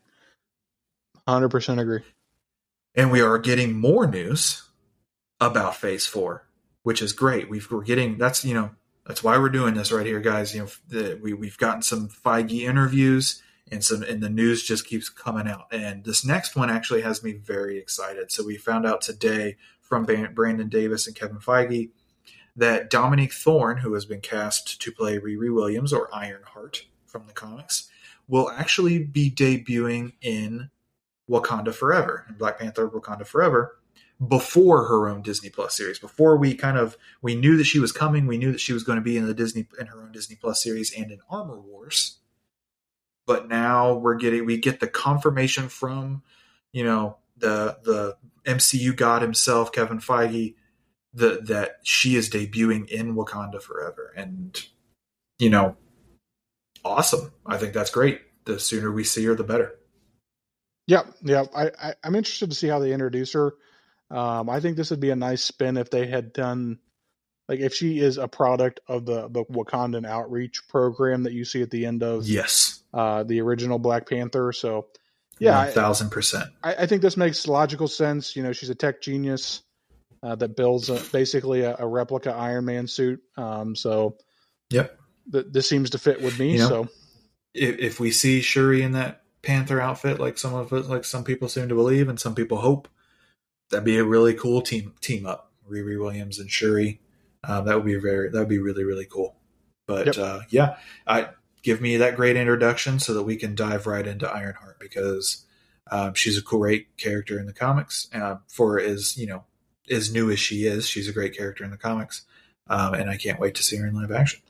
[1.27, 2.01] Hundred percent agree.
[2.95, 4.67] And we are getting more news
[5.39, 6.45] about Phase Four,
[6.83, 7.49] which is great.
[7.49, 8.71] We've, we're getting that's you know
[9.05, 10.53] that's why we're doing this right here, guys.
[10.53, 14.85] You know the, we we've gotten some Feige interviews and some and the news just
[14.85, 15.67] keeps coming out.
[15.71, 18.31] And this next one actually has me very excited.
[18.31, 21.91] So we found out today from Brandon Davis and Kevin Feige
[22.55, 27.33] that Dominique Thorne, who has been cast to play Riri Williams or Ironheart from the
[27.33, 27.89] comics,
[28.27, 30.69] will actually be debuting in
[31.33, 33.77] Wakanda Forever and Black Panther Wakanda Forever
[34.25, 35.97] before her own Disney Plus series.
[35.97, 38.83] Before we kind of we knew that she was coming, we knew that she was
[38.83, 41.59] going to be in the Disney in her own Disney Plus series and in Armor
[41.59, 42.19] Wars.
[43.25, 46.21] But now we're getting we get the confirmation from,
[46.71, 50.55] you know, the the MCU god himself, Kevin Feige,
[51.13, 54.13] the, that she is debuting in Wakanda Forever.
[54.15, 54.61] And,
[55.39, 55.77] you know,
[56.83, 57.31] awesome.
[57.45, 58.21] I think that's great.
[58.45, 59.79] The sooner we see her, the better.
[60.87, 61.45] Yeah, yeah.
[61.55, 63.53] I, I am interested to see how they introduce her.
[64.11, 66.79] Um, I think this would be a nice spin if they had done
[67.49, 71.61] like if she is a product of the the Wakandan outreach program that you see
[71.61, 74.51] at the end of yes uh, the original Black Panther.
[74.51, 74.87] So
[75.39, 76.49] yeah, thousand percent.
[76.63, 78.35] I, I, think this makes logical sense.
[78.35, 79.63] You know, she's a tech genius
[80.21, 83.21] uh, that builds a, basically a, a, replica Iron Man suit.
[83.35, 84.17] Um, so
[84.69, 84.97] yep,
[85.31, 86.53] th- this seems to fit with me.
[86.53, 86.87] You know, so
[87.53, 91.23] if, if we see Shuri in that Panther outfit, like some of it, like some
[91.23, 92.87] people seem to believe, and some people hope.
[93.69, 95.51] That'd be a really cool team team up.
[95.69, 96.99] Riri Williams and Shuri.
[97.43, 98.29] Um, that would be very.
[98.29, 99.35] That would be really really cool.
[99.85, 100.17] But Yep.
[100.17, 101.29] uh, yeah, I
[101.61, 105.45] give me that great introduction so that we can dive right into Ironheart because
[105.91, 108.07] um, she's a great character in the comics.
[108.13, 109.43] Uh, for as you know,
[109.89, 112.23] as new as she is, she's a great character in the comics,
[112.67, 114.41] um, and I can't wait to see her in live action.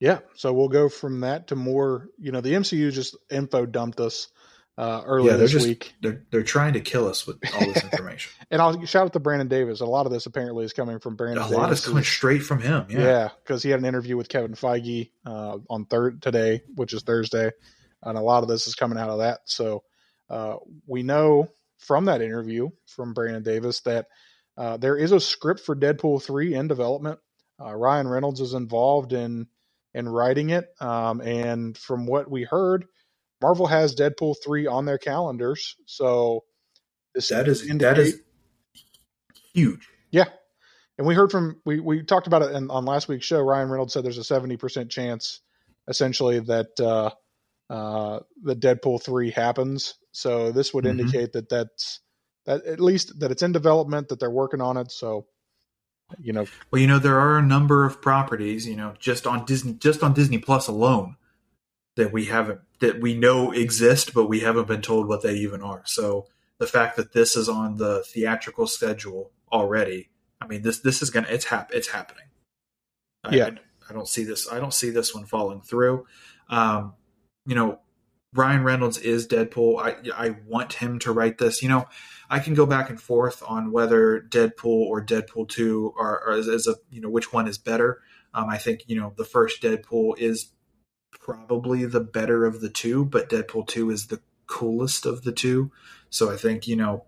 [0.00, 2.08] Yeah, so we'll go from that to more.
[2.18, 4.28] You know, the MCU just info dumped us
[4.76, 7.66] uh, earlier Yeah, they're this just- week, They're they're trying to kill us with all
[7.72, 8.30] this information.
[8.52, 9.80] and I'll shout out to Brandon Davis.
[9.80, 11.42] A lot of this apparently is coming from Brandon.
[11.42, 12.86] a lot is Davis' coming straight from him.
[12.88, 12.98] Yeah.
[13.00, 17.02] Yeah, because he had an interview with Kevin Feige uh, on third today, which is
[17.02, 17.50] Thursday,
[18.04, 19.40] and a lot of this is coming out of that.
[19.46, 19.82] So
[20.30, 24.06] uh, we know from that interview from Brandon Davis that
[24.56, 27.18] uh, there is a script for Deadpool three in development.
[27.60, 29.48] Uh, Ryan Reynolds is involved in
[29.94, 32.86] in writing it, um, and from what we heard,
[33.40, 35.76] Marvel has Deadpool three on their calendars.
[35.86, 36.44] So
[37.14, 38.20] this that is indicate- that is
[39.54, 39.88] huge.
[40.10, 40.26] Yeah,
[40.98, 43.40] and we heard from we we talked about it in, on last week's show.
[43.40, 45.40] Ryan Reynolds said there's a seventy percent chance,
[45.86, 47.10] essentially, that uh,
[47.70, 49.94] uh, the Deadpool three happens.
[50.12, 50.90] So this would Mhm.
[51.00, 52.00] indicate that that's
[52.46, 54.90] that at least that it's in development, that they're working on it.
[54.90, 55.26] So,
[56.20, 59.44] you know, Well, you know there are a number of properties, you know, just on
[59.44, 61.16] Disney, just on Disney Plus alone,
[61.96, 65.62] that we haven't that we know exist, but we haven't been told what they even
[65.62, 65.82] are.
[65.84, 66.26] So
[66.58, 70.08] the fact that this is on the theatrical schedule already,
[70.40, 72.24] I mean this this is gonna it's hap it's happening.
[73.30, 73.46] Yeah.
[73.46, 74.50] I, I don't see this.
[74.50, 76.06] I don't see this one falling through.
[76.48, 76.94] Um,
[77.46, 77.80] you know,
[78.34, 79.80] Ryan Reynolds is Deadpool.
[79.80, 81.62] I I want him to write this.
[81.62, 81.88] You know,
[82.28, 86.46] I can go back and forth on whether Deadpool or Deadpool two are, are is,
[86.46, 88.02] is a you know which one is better.
[88.34, 90.50] Um, I think you know the first Deadpool is
[91.12, 95.70] probably the better of the two, but Deadpool two is the coolest of the two.
[96.10, 97.04] So I think you know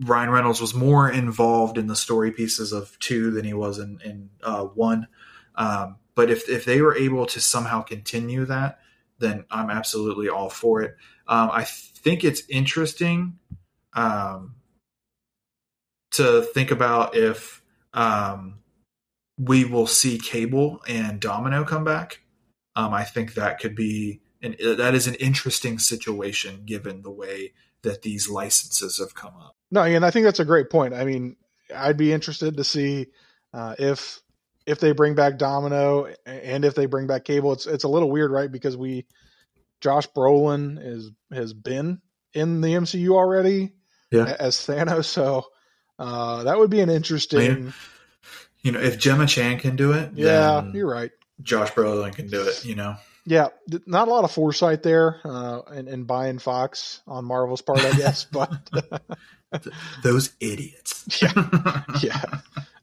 [0.00, 3.98] Ryan Reynolds was more involved in the story pieces of two than he was in
[4.04, 5.08] in uh, one.
[5.56, 8.78] Um, but if if they were able to somehow continue that,
[9.18, 10.96] then I'm absolutely all for it.
[11.26, 13.38] Um, I think it's interesting
[13.94, 14.54] um,
[16.12, 18.60] to think about if um,
[19.38, 22.20] we will see Cable and Domino come back.
[22.76, 27.52] Um, I think that could be an, that is an interesting situation given the way
[27.82, 29.54] that these licenses have come up.
[29.70, 30.94] no, and I think that's a great point.
[30.94, 31.36] I mean,
[31.74, 33.08] I'd be interested to see
[33.52, 34.20] uh, if
[34.68, 37.52] if they bring back Domino and if they bring back Cable.
[37.52, 38.50] It's it's a little weird, right?
[38.52, 39.06] Because we
[39.80, 42.00] Josh Brolin is has been
[42.34, 43.72] in the MCU already
[44.10, 44.36] Yeah.
[44.38, 45.44] as Thanos, so
[45.98, 47.72] uh, that would be an interesting.
[48.62, 51.10] You know, if Gemma Chan can do it, Yeah, you're right.
[51.42, 52.64] Josh Brolin can do it.
[52.64, 53.48] You know, Yeah,
[53.86, 57.92] not a lot of foresight there uh, in, in buying Fox on Marvel's part, I
[57.96, 58.24] guess.
[58.32, 58.50] but
[60.02, 61.06] those idiots.
[61.22, 61.32] Yeah.
[62.02, 62.22] yeah,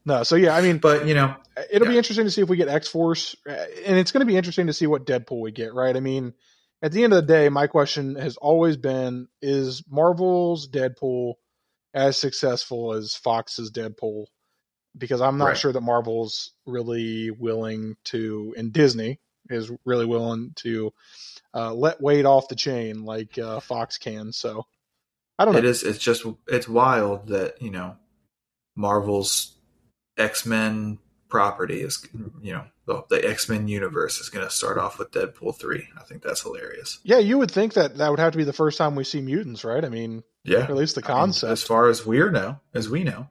[0.06, 0.24] no.
[0.24, 1.36] So yeah, I mean, but you know,
[1.72, 1.98] it'll be Yeah.
[1.98, 4.68] interesting interesting to see if we get X Force, and it's going to be interesting
[4.68, 5.74] to see what Deadpool we get.
[5.74, 5.96] Right?
[5.96, 6.34] I mean,
[6.82, 11.34] at the end of the day, my question has always been: Is Marvel's Deadpool
[11.94, 14.26] as successful as Fox's Deadpool?
[14.98, 15.58] Because I'm not Right.
[15.58, 20.92] sure that Marvel's really willing to, and Disney is really willing to
[21.54, 24.32] uh, let weight off the chain like uh, Fox can.
[24.32, 24.64] So
[25.38, 25.60] I don't know.
[25.60, 25.82] it is.
[25.82, 27.96] It's just it's wild that you know
[28.76, 29.55] Marvel's
[30.16, 30.98] X Men
[31.28, 32.06] property is
[32.40, 35.88] you know the, the X Men universe is going to start off with Deadpool three.
[35.98, 36.98] I think that's hilarious.
[37.02, 39.20] Yeah, you would think that that would have to be the first time we see
[39.20, 39.84] mutants, right?
[39.84, 41.50] I mean, Yeah, at least the I mean, concept.
[41.52, 43.28] as far as we know, as we know,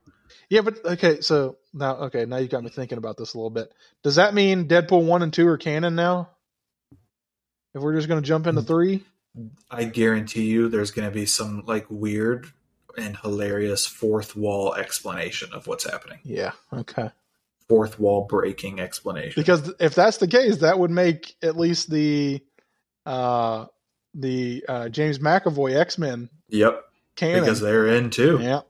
[0.50, 3.50] Yeah, but okay, so now okay, now you got me thinking about this a little
[3.50, 3.72] bit.
[4.04, 6.30] Does that mean Deadpool one and two are canon now?
[7.74, 8.68] If we're just going to jump into Mm.
[8.68, 9.04] three,
[9.70, 12.48] I guarantee you there's going to be some like weird
[12.98, 16.20] and hilarious fourth wall explanation of what's happening.
[16.24, 17.10] yeah, okay.
[17.68, 19.34] Fourth wall breaking explanation.
[19.42, 22.42] Because if that's the case, that would make at least the
[23.06, 23.66] uh
[24.14, 26.84] the uh James McAvoy X Men yep,
[27.16, 27.40] canon.
[27.42, 28.40] because they're in too.
[28.42, 28.62] yeah,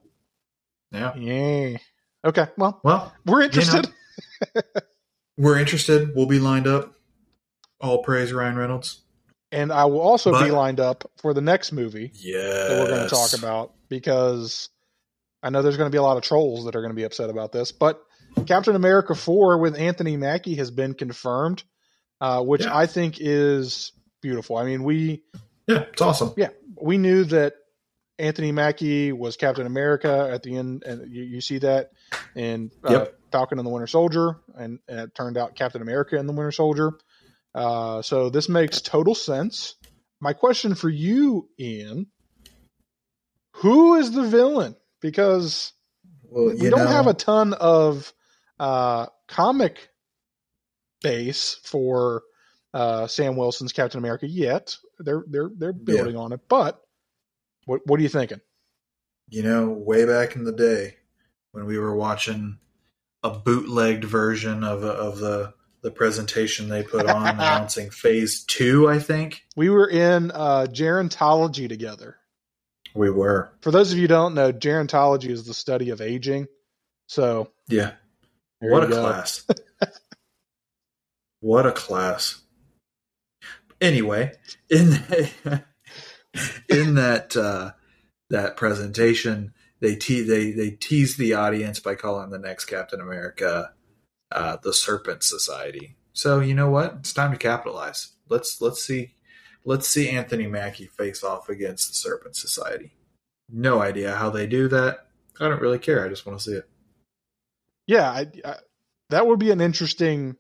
[0.92, 1.16] yeah.
[1.16, 1.78] yeah.
[2.24, 3.88] Okay, well, Well, we're interested.
[5.38, 6.16] we're interested.
[6.16, 6.94] We'll be lined up.
[7.82, 9.02] All praise Ryan Reynolds.
[9.52, 13.04] and I will also be lined up for the next movie Yeah, that we're going
[13.10, 14.70] to talk about because
[15.44, 17.04] I know there's going to be a lot of trolls that are going to be
[17.04, 17.72] upset about this.
[17.72, 18.02] But
[18.48, 21.64] Captain America 4 with Anthony Mackie has been confirmed,
[22.22, 22.76] uh, which Yeah.
[22.76, 24.58] I think is beautiful.
[24.58, 25.24] I mean, we
[25.68, 26.34] Yeah, it's awesome.
[26.38, 26.50] Yeah.
[26.82, 27.54] We knew that
[28.18, 31.92] Anthony Mackie was Captain America at the end, and you, you see that
[32.36, 33.20] in uh, Yep.
[33.32, 36.52] Falcon and the Winter Soldier, and, and it turned out Captain America and the Winter
[36.54, 36.94] Soldier.
[37.54, 39.76] Uh, so this makes total sense.
[40.22, 42.08] my question for you, Ian,
[43.56, 44.76] who is the villain?
[45.02, 45.74] Because
[46.24, 48.14] Well, we don't have a ton of
[48.60, 49.90] uh, comic
[51.02, 52.24] base for
[52.74, 54.76] uh, Sam Wilson's Captain America yet.
[55.00, 56.82] They're they're they're building on it, but
[57.66, 58.42] what what are you thinking?
[59.30, 60.98] you know, way back in the day
[61.52, 62.60] when we were watching
[63.24, 69.00] a bootlegged version of of the the presentation they put on announcing Phase Two, I
[69.00, 72.18] think We were in uh, gerontology together.
[72.96, 73.52] We were.
[73.62, 76.48] For those of you who don't know, gerontology is the study of aging.
[77.08, 77.94] So Yeah,
[78.60, 79.02] what a go.
[79.02, 79.46] class!
[81.42, 82.42] what a class!
[83.82, 84.34] Anyway,
[84.70, 85.64] in the,
[86.70, 87.72] in that uh,
[88.30, 93.74] that presentation, they te- they they tease the audience by calling the next Captain America
[94.32, 95.96] uh, the Serpent Society.
[96.14, 96.96] So you know what?
[97.00, 98.14] It's time to capitalize.
[98.30, 99.14] Let's let's see
[99.66, 102.92] let's see Anthony Mackie face off against the Serpent Society.
[103.52, 105.08] No idea how they do that.
[105.40, 106.06] I don't really care.
[106.06, 106.70] I just want to see it.
[107.88, 108.56] Yeah, I, I,
[109.10, 110.38] that would be an interesting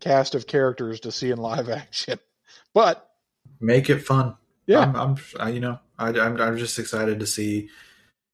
[0.00, 2.18] cast of characters to see in live action.
[2.74, 3.06] But
[3.60, 4.36] Make it fun.
[4.66, 7.68] yeah, I'm, I'm I, you know, I, I'm, I'm just excited to see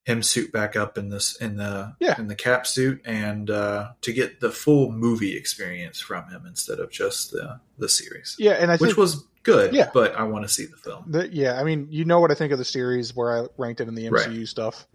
[0.05, 2.15] him suit back up in this in the Yeah.
[2.19, 6.79] in the cap suit and uh, to get the full movie experience from him instead
[6.79, 9.73] of just the the series, yeah, and I which think was good.
[9.75, 9.89] Yeah.
[9.95, 11.05] but I want to see the film.
[11.13, 13.81] that, yeah, I mean, you know what I think of the series where I ranked
[13.81, 14.29] it in the Right.
[14.29, 14.87] MCU stuff.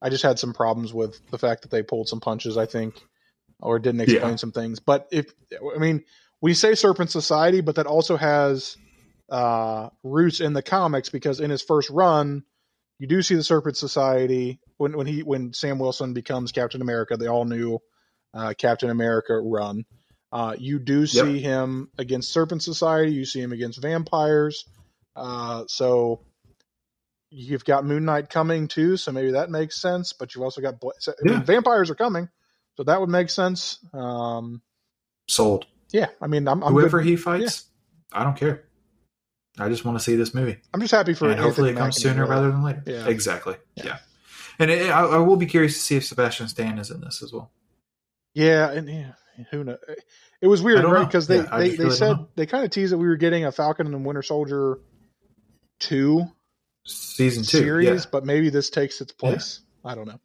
[0.00, 2.56] I just had some problems with the fact that they pulled some punches.
[2.56, 3.02] I think,
[3.60, 4.36] or didn't explain Yeah.
[4.36, 4.80] some things.
[4.80, 5.32] But if
[5.74, 6.04] I mean,
[6.40, 8.76] we say Serpent Society, but that also has
[9.30, 12.44] uh, roots in the comics because in his first run,
[12.98, 17.16] you do see the Serpent Society when when he when Sam Wilson becomes Captain America.
[17.16, 17.78] the all new
[18.34, 19.84] uh, Captain America run.
[20.36, 23.10] Uh, you do see him against Serpent Society.
[23.10, 24.66] You see him against vampires.
[25.16, 26.20] Uh, so
[27.30, 28.98] you've got Moon Knight coming too.
[28.98, 30.12] So maybe that makes sense.
[30.12, 32.28] But you've also got Bla- so, I mean, vampires are coming,
[32.76, 33.78] so that would make sense.
[33.94, 34.60] Um,
[35.26, 35.64] Sold.
[35.90, 37.08] yeah, I mean, I'm I'm, Whoever good.
[37.08, 37.64] he fights,
[38.12, 38.64] I don't care.
[39.58, 40.58] I just want to see this movie.
[40.74, 42.82] I'm just happy for and hopefully it comes sooner rather than later.
[42.84, 43.08] Yeah.
[43.08, 43.56] Exactly.
[43.74, 43.84] Yeah.
[43.86, 43.98] Yeah.
[44.58, 47.22] And it, I, I will be curious to see if Sebastian Stan is in this
[47.22, 47.50] as well.
[48.34, 49.12] Yeah, and yeah,
[49.50, 49.78] who knows?
[50.40, 51.06] It was weird, right?
[51.06, 53.44] Because they Yeah, they, they really said they kind of teased that we were getting
[53.44, 54.78] a Falcon and Winter Soldier
[55.80, 56.24] two
[56.86, 57.58] Season two.
[57.58, 58.10] series, Yeah.
[58.12, 59.60] but maybe this takes its place.
[59.84, 60.20] I don't know.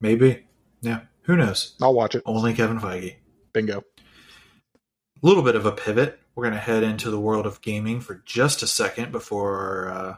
[0.00, 0.46] Maybe.
[0.80, 1.00] Yeah.
[1.22, 1.74] Who knows?
[1.80, 2.22] I'll watch it.
[2.26, 3.16] Only Kevin Feige.
[3.52, 3.78] Bingo.
[3.78, 6.20] A little bit of a pivot.
[6.34, 10.16] We're going to head into the world of gaming for just a second before uh,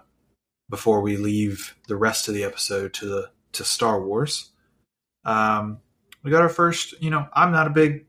[0.68, 4.50] before we leave the rest of the episode to the to Star Wars.
[5.24, 5.78] Um,
[6.22, 7.00] we got our first.
[7.02, 8.05] You know, I'm not a big.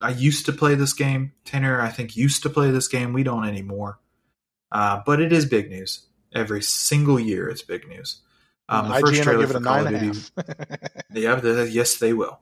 [0.00, 1.32] I used to play this game.
[1.44, 3.12] Tanner, I think, used to play this game.
[3.12, 3.98] We don't anymore.
[4.70, 6.06] Uh, but it is big news.
[6.34, 8.20] Every single year, it's big news.
[8.68, 10.20] Um, the IGN first trailer for Call of Duty
[11.12, 12.40] yeah, the, yes, they will.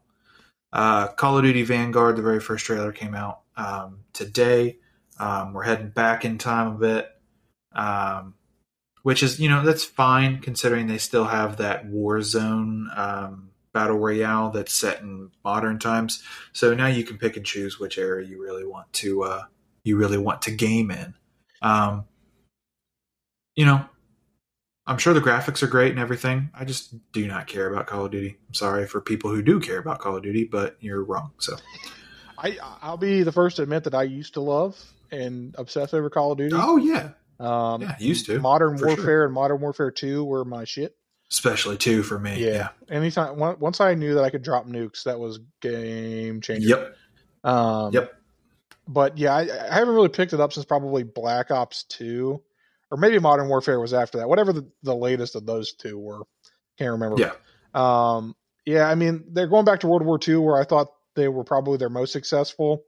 [0.72, 4.78] Uh, Call of Duty Vanguard, the very first trailer came out um, today.
[5.20, 7.08] Um, we're heading back in time a bit,
[7.72, 8.34] um,
[9.02, 14.50] which is you know that's fine considering they still have that Warzone um, battle royale
[14.50, 16.22] that's set in modern times.
[16.54, 19.42] So now you can pick and choose which area you really want to uh,
[19.82, 21.12] you really want to game in.
[21.60, 22.04] Um,
[23.54, 23.84] you know,
[24.86, 26.50] I'm sure the graphics are great and everything.
[26.54, 28.36] I just do not care about Call of Duty.
[28.48, 31.32] I'm sorry for people who do care about Call of Duty, but you're wrong.
[31.38, 31.56] So,
[32.38, 36.10] I I'll be the first to admit that I used to love and obsess over
[36.10, 36.56] Call of Duty.
[36.58, 37.10] oh yeah,
[37.40, 39.24] Um, yeah, used to, Modern Warfare sure.
[39.26, 40.96] and Modern Warfare Two were my shit.
[41.34, 42.44] Especially two for me.
[42.44, 42.68] Yeah.
[42.88, 46.68] Anytime once I knew that I could drop nukes, that was game changer.
[46.68, 46.96] Yep.
[47.42, 48.12] Um, Yep.
[48.86, 52.42] But yeah, I, I haven't really picked it up since probably Black Ops Two,
[52.90, 54.28] or maybe Modern Warfare was after that.
[54.28, 56.20] Whatever the, the latest of those two were,
[56.78, 57.16] can't remember.
[57.18, 57.32] Yeah.
[57.74, 58.34] Um.
[58.66, 58.88] Yeah.
[58.88, 61.78] I mean, they're going back to World War II, where I thought they were probably
[61.78, 62.84] their most successful.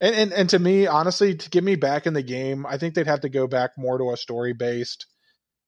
[0.00, 2.94] And, and and to me, honestly, to get me back in the game, I think
[2.94, 5.06] they'd have to go back more to a story based,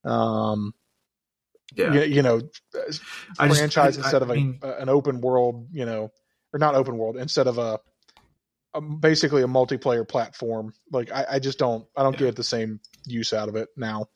[0.05, 0.75] um,
[1.75, 1.93] Yeah.
[1.95, 2.41] you, you know,
[2.75, 2.93] uh,
[3.39, 6.11] I franchise I- I instead of a, mean- an open world, you know,
[6.53, 7.79] or not open world instead of a,
[8.75, 10.73] a basically a multiplayer platform.
[10.91, 12.27] Like I, I just don't, I don't Yeah.
[12.29, 14.07] get the same use out of it now.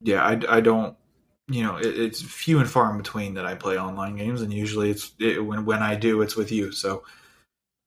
[0.00, 0.96] yeah, I, I don't.
[1.50, 4.52] You know, it, it's few and far in between that I play online games, and
[4.52, 6.72] usually it's it, when when I do, it's with you.
[6.72, 7.04] So.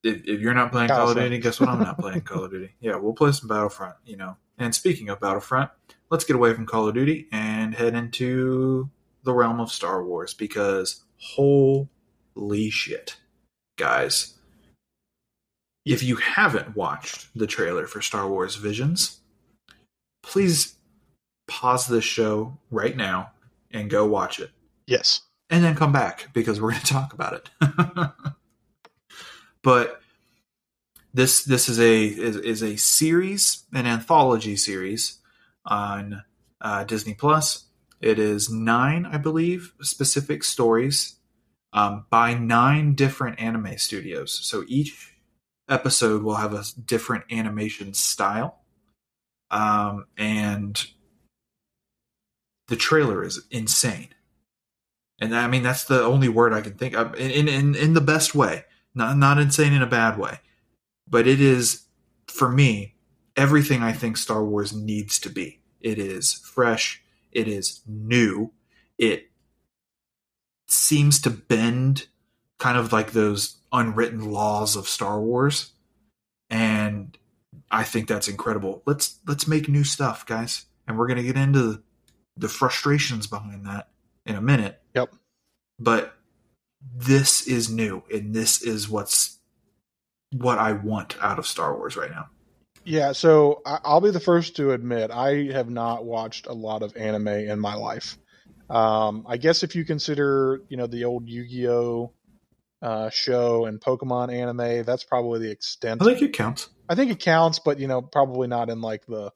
[0.04, 1.68] If, if you're not playing Call of Duty, guess what?
[1.68, 2.74] I'm not playing Call of Duty.
[2.80, 3.94] Yeah, we'll play some Battlefront.
[4.04, 5.70] You know, and speaking of Battlefront,
[6.10, 8.90] let's get away from Call of Duty and head into
[9.24, 13.16] the realm of Star Wars because holy shit,
[13.76, 14.34] guys.
[15.84, 19.20] If you haven't watched the trailer for Star Wars Visions,
[20.22, 20.76] please
[21.48, 23.32] pause this show right now
[23.72, 24.50] and go watch it,
[24.86, 25.22] Yes.
[25.50, 27.50] and then come back because we're going to talk about it.
[29.62, 30.00] but
[31.14, 35.18] this this is a is, is a series, an anthology series
[35.66, 36.22] on
[36.60, 37.64] uh, Disney Plus.
[38.02, 41.16] It is nine, I believe, specific stories
[41.72, 44.32] um, by nine different anime studios.
[44.42, 45.14] So each
[45.68, 48.58] episode will have a different animation style,
[49.50, 50.84] um, and
[52.68, 54.08] the trailer is insane.
[55.20, 58.00] And I mean that's the only word I can think of in in in the
[58.00, 60.40] best way, not not insane in a bad way,
[61.08, 61.84] but it is
[62.26, 62.96] for me
[63.36, 65.60] everything I think Star Wars needs to be.
[65.80, 67.01] It is fresh.
[67.32, 68.52] It is new.
[68.98, 69.30] It
[70.68, 72.06] seems to bend
[72.58, 75.72] kind of like those unwritten laws of Star Wars.
[76.48, 77.16] And
[77.70, 78.82] I think that's incredible.
[78.86, 80.66] Let's let's make new stuff, guys.
[80.86, 81.82] And we're gonna get into
[82.36, 83.88] the frustrations behind that
[84.26, 84.80] in a minute.
[84.94, 85.14] Yep.
[85.78, 86.14] But
[86.94, 89.38] this is new and this is what's
[90.32, 92.28] what I want out of Star Wars right now.
[92.84, 96.96] Yeah, so I'll be the first to admit I have not watched a lot of
[96.96, 98.18] anime in my life.
[98.68, 102.12] Um, I guess if you consider, you know, the old Yu-Gi-Oh
[102.80, 106.02] uh, show and Pokemon anime, that's probably the extent.
[106.02, 106.68] I think it counts.
[106.88, 109.30] I think it counts, but you know, probably not in like the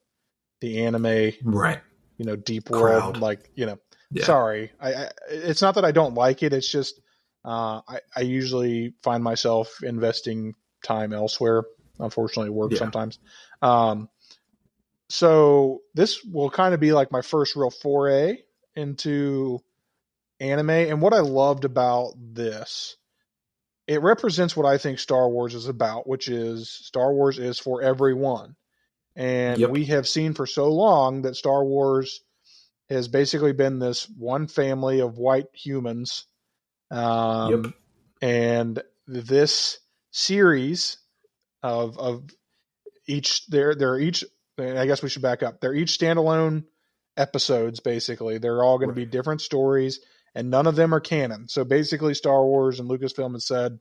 [0.61, 1.81] the anime, Right.
[2.19, 3.15] you know, deep world.
[3.15, 3.17] Crowd.
[3.19, 3.79] Like, you know,
[4.11, 4.25] Yeah.
[4.25, 6.53] sorry, I, I it's not that I don't like it.
[6.53, 7.01] It's just
[7.45, 11.65] uh, I I usually find myself investing time elsewhere.
[11.99, 12.79] Unfortunately, work Yeah.
[12.79, 13.19] sometimes.
[13.63, 14.09] Um,
[15.09, 18.43] so this will kind of be like my first real foray
[18.75, 19.61] into
[20.41, 22.97] anime, and what I loved about this,
[23.87, 27.83] it represents what I think Star Wars is about, which is Star Wars is for
[27.83, 28.57] everyone.
[29.15, 29.71] And Yep.
[29.71, 32.21] we have seen for so long that Star Wars
[32.91, 36.27] has basically been this one family of white humans.
[36.91, 37.75] Um, Yep.
[38.23, 39.79] And this
[40.11, 40.99] series
[41.67, 42.25] of of
[43.07, 44.25] each they're they're each
[44.59, 45.61] I guess we should back up.
[45.61, 46.65] They're each standalone
[47.17, 48.39] episodes basically.
[48.39, 50.01] They're all going to be different stories
[50.35, 51.49] and none of them are canon.
[51.49, 53.79] So basically Star Wars and Lucasfilm has said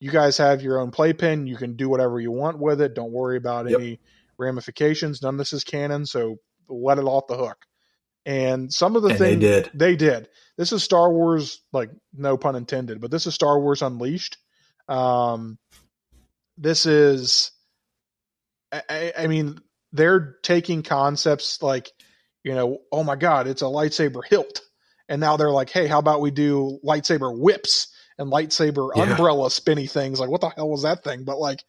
[0.00, 2.94] you guys have your own playpen, you can do whatever you want with it.
[2.94, 3.80] Don't worry about Yep.
[3.80, 4.00] any
[4.38, 5.22] ramifications.
[5.22, 6.36] None of this is canon, so
[6.68, 7.56] let it off the hook.
[8.24, 9.70] And some of the And they things did.
[9.74, 10.28] they did.
[10.56, 14.36] This is Star Wars, like no pun intended, but this is Star Wars Unleashed.
[14.88, 15.58] Um,
[16.58, 17.50] this is,
[18.72, 19.58] I- I, I mean,
[19.92, 21.90] they're taking concepts like,
[22.44, 24.60] you know, oh my god, it's a lightsaber hilt,
[25.08, 27.88] and now they're like, hey, how about we do lightsaber whips
[28.18, 29.04] and lightsaber Yeah.
[29.04, 30.20] umbrella spinny things?
[30.20, 31.24] Like, what the hell was that thing?
[31.24, 31.64] But like,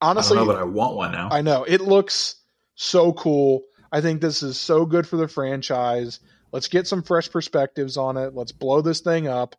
[0.00, 1.28] I honestly, don't know, but I want one now.
[1.30, 2.36] I know it looks
[2.76, 3.62] so cool.
[3.90, 6.20] I think this is so good for the franchise.
[6.52, 8.34] Let's get some fresh perspectives on it.
[8.34, 9.56] Let's blow this thing up.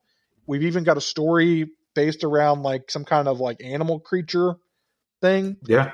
[0.47, 1.69] We've even got a story
[1.99, 4.55] based around like some kind of like animal creature
[5.21, 5.57] thing.
[5.65, 5.91] yeah.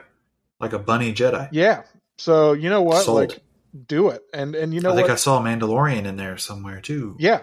[0.60, 1.49] Like a bunny Jedi.
[1.51, 1.82] Yeah.
[2.20, 3.03] So you know what?
[3.06, 3.18] Sold.
[3.32, 3.39] Like
[3.88, 4.22] do it.
[4.34, 5.14] And and you know I think what?
[5.14, 7.16] I saw a Mandalorian in there somewhere too.
[7.20, 7.41] Yeah,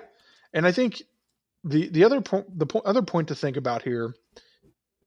[0.55, 1.03] and I think
[1.65, 4.15] the the other point the po- other point to think about here,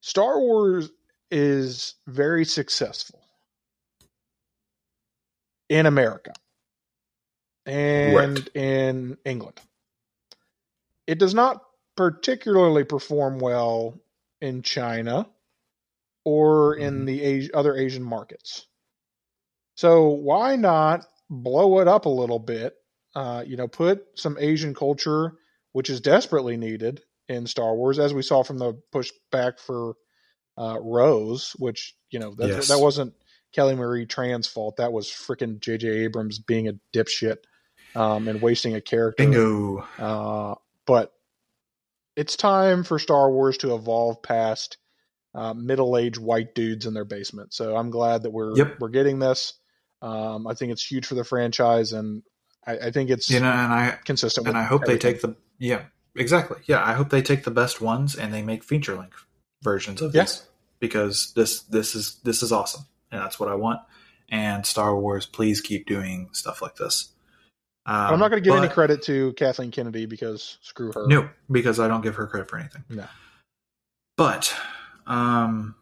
[0.01, 0.91] Star Wars
[1.31, 3.19] is very successful
[5.69, 6.33] in America
[7.65, 8.55] and Right.
[8.55, 9.59] in England.
[11.07, 11.63] It does not
[11.95, 13.99] particularly perform well
[14.41, 15.27] in China
[16.23, 17.05] or in Mhm.
[17.05, 18.65] the Asi- other Asian markets.
[19.75, 22.75] So why not blow it up a little bit?
[23.13, 25.33] Uh, you know, put some Asian culture,
[25.71, 29.95] which is desperately needed in Star Wars, as we saw from the pushback for
[30.57, 32.67] uh, Rose, which you know that Yes.
[32.69, 33.13] that wasn't
[33.51, 34.77] Kelly Marie Tran's fault.
[34.77, 35.87] That was freaking J.J.
[35.89, 37.37] Abrams being a dipshit
[37.93, 39.23] um, and wasting a character.
[39.23, 39.79] Bingo.
[39.97, 41.13] Uh, but
[42.15, 44.77] it's time for Star Wars to evolve past
[45.33, 47.53] uh, middle-aged white dudes in their basement.
[47.53, 48.77] So I'm glad that we're Yep.
[48.79, 49.53] we're getting this.
[50.01, 52.23] Um, I think it's huge for the franchise, and
[52.65, 54.47] I, I think it's You know, and I consistent.
[54.47, 54.99] and with I hope everything.
[55.11, 55.81] they take the yeah
[56.15, 59.25] exactly yeah I hope they take the best ones and they make feature length
[59.61, 60.39] versions of Yes.
[60.39, 60.47] this
[60.79, 63.79] because this this is this is awesome and that's what I want
[64.29, 67.09] and Star Wars please keep doing stuff like this.
[67.87, 71.05] Um, I'm not going to give any credit to Kathleen Kennedy because screw her.
[71.07, 72.83] No, because I don't give her credit for anything.
[72.89, 73.05] No.
[74.17, 74.55] But
[75.07, 75.75] um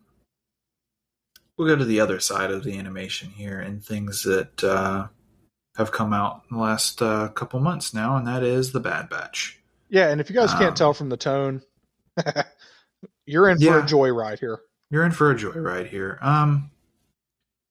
[1.57, 5.07] we'll go to the other side of the animation here and things that uh
[5.77, 9.09] have come out in the last uh, couple months now, and that is the Bad
[9.09, 9.59] Batch.
[9.89, 11.63] Yeah, and if you guys can't Um, tell from the tone,
[13.25, 13.79] you're in for Yeah.
[13.79, 14.59] a joyride here.
[14.91, 16.19] You're in for a joyride here.
[16.21, 16.69] Um,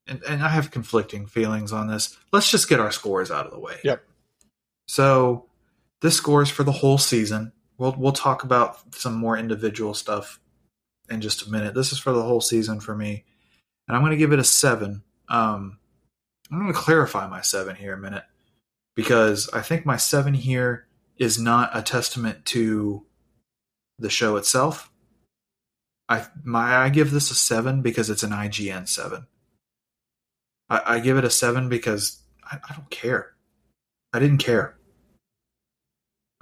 [0.09, 2.19] and, and I have conflicting feelings on this.
[2.33, 3.77] Let's just get our scores out of the way.
[3.85, 4.03] Yep.
[4.93, 5.47] So
[6.03, 7.53] this scores for the whole season.
[7.79, 10.39] We'll we'll talk about some more individual stuff
[11.09, 11.73] in just a minute.
[11.73, 13.25] This is for the whole season for me,
[13.89, 15.03] and I'm going to give it a seven.
[15.31, 15.79] Um,
[16.51, 18.25] I'm going to clarify my seven here a minute
[18.95, 20.87] because I think my seven here
[21.17, 23.07] is not a testament to
[23.99, 24.93] the show itself.
[26.07, 29.27] I my I give this a seven because it's an IGN seven.
[30.69, 33.33] I, I give it a seven because I, I don't care.
[34.13, 34.77] I didn't care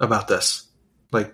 [0.01, 0.67] about this.
[1.11, 1.33] Like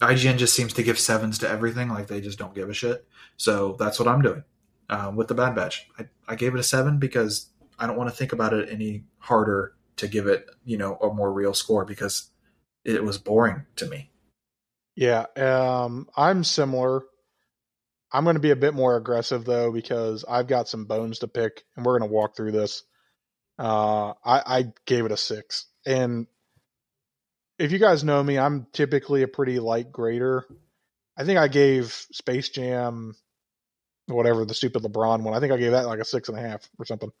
[0.00, 1.88] IGN just seems to give sevens to everything.
[1.88, 3.06] Like they just don't give a shit.
[3.36, 4.44] So that's what I'm doing
[4.88, 5.88] uh, with the Bad Batch.
[5.98, 9.04] I, I gave it a seven because I don't want to think about it any
[9.18, 12.30] harder to give it, you know, a more real score because
[12.84, 14.10] it was boring to me.
[14.96, 17.02] Yeah, um, I'm similar.
[18.12, 21.28] I'm going to be a bit more aggressive though because I've got some bones to
[21.28, 22.84] pick, and we're going to walk through this.
[23.58, 26.26] Uh, I, I gave it a six, and
[27.58, 30.46] if you guys know me, I'm typically a pretty light grader.
[31.16, 33.14] I think I gave Space Jam,
[34.06, 35.34] whatever the stupid LeBron one.
[35.34, 37.12] I think I gave that like a six and a half or something.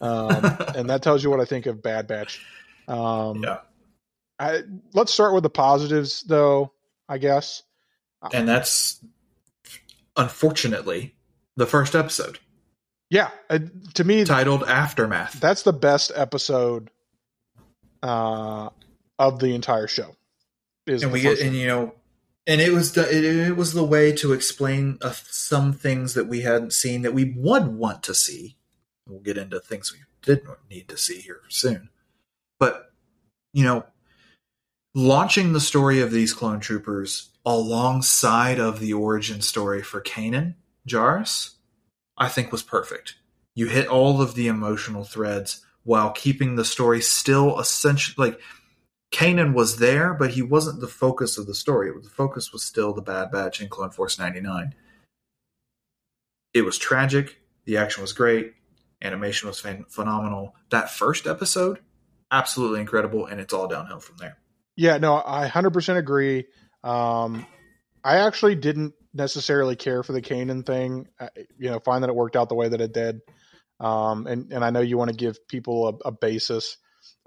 [0.00, 0.28] Um,
[0.76, 2.44] and that tells you what I think of Bad Batch.
[2.86, 3.58] Um, yeah.
[4.38, 4.62] I,
[4.92, 6.72] let's start with the positives, though.
[7.08, 7.62] I guess,
[8.32, 9.04] and that's
[10.16, 11.14] unfortunately
[11.56, 12.38] the first episode.
[13.10, 13.58] Yeah, uh,
[13.94, 15.38] to me, titled Aftermath.
[15.38, 16.90] That's the best episode
[18.02, 18.70] uh,
[19.18, 20.16] of the entire show.
[20.86, 21.94] Is and we get, and you know,
[22.46, 26.26] and it was the it, it was the way to explain uh, some things that
[26.26, 28.56] we hadn't seen that we would want to see.
[29.08, 31.88] We'll get into things we didn't need to see here soon,
[32.58, 32.92] but
[33.52, 33.84] you know,
[34.94, 40.54] launching the story of these clone troopers alongside of the origin story for Kanan
[40.88, 41.54] Jarrus,
[42.16, 43.16] I think was perfect.
[43.54, 48.40] You hit all of the emotional threads while keeping the story still essentially like
[49.14, 51.88] Kanan was there, but he wasn't the focus of the story.
[52.02, 54.74] The focus was still the Bad Batch in Clone Force 99.
[56.52, 57.38] It was tragic.
[57.64, 58.54] The action was great.
[59.00, 60.56] Animation was phenomenal.
[60.70, 61.78] That first episode,
[62.32, 64.36] absolutely incredible, and it's all downhill from there.
[64.74, 66.46] Yeah, no, I 100% agree.
[66.82, 67.46] Um,
[68.02, 71.06] I actually didn't necessarily care for the Kanan thing.
[71.20, 73.20] I, you know, find that it worked out the way that it did.
[73.78, 76.78] Um, and and I know you want to give people a, a basis,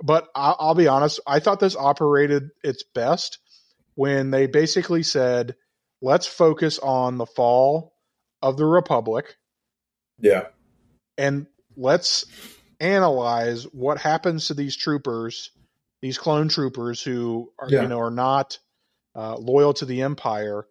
[0.02, 1.20] but I'll, I'll be honest.
[1.26, 3.40] I thought this operated its best
[3.96, 5.56] when they basically said,
[6.02, 7.94] "Let's focus on the fall
[8.42, 9.38] of the Republic."
[10.20, 10.48] Yeah,
[11.18, 12.26] and let's
[12.80, 15.52] analyze what happens to these troopers
[16.02, 17.82] these clone troopers who are yeah.
[17.82, 18.60] you know are not
[19.16, 20.66] uh, loyal to the empire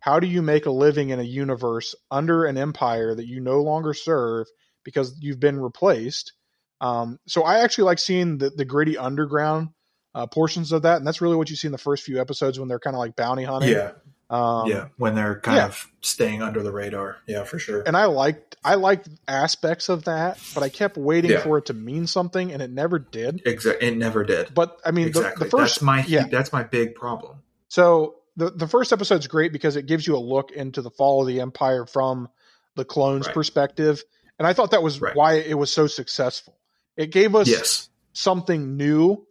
[0.00, 3.60] how do you make a living in a universe under an empire that you no
[3.60, 4.46] longer serve
[4.84, 6.32] because you've been replaced
[6.80, 9.68] um, so i actually like seeing the, the gritty underground
[10.14, 12.58] uh, portions of that and that's really what you see in the first few episodes
[12.58, 13.92] when they're kind of like bounty hunting yeah
[14.30, 15.66] um, yeah, when they're kind yeah.
[15.66, 17.16] of staying under the radar.
[17.26, 17.82] Yeah, for sure.
[17.84, 21.40] And I liked I liked aspects of that, but I kept waiting yeah.
[21.40, 23.42] for it to mean something, and it never did.
[23.44, 24.54] Exactly, it never did.
[24.54, 25.40] But I mean, exactly.
[25.40, 26.28] the, the first that's my yeah.
[26.28, 27.42] that's my big problem.
[27.66, 31.22] So the the first episode's great because it gives you a look into the fall
[31.22, 32.28] of the empire from
[32.76, 33.34] the clones' right.
[33.34, 34.04] perspective,
[34.38, 35.16] and I thought that was right.
[35.16, 36.56] why it was so successful.
[37.00, 37.88] It gave us yes.
[38.12, 39.26] something new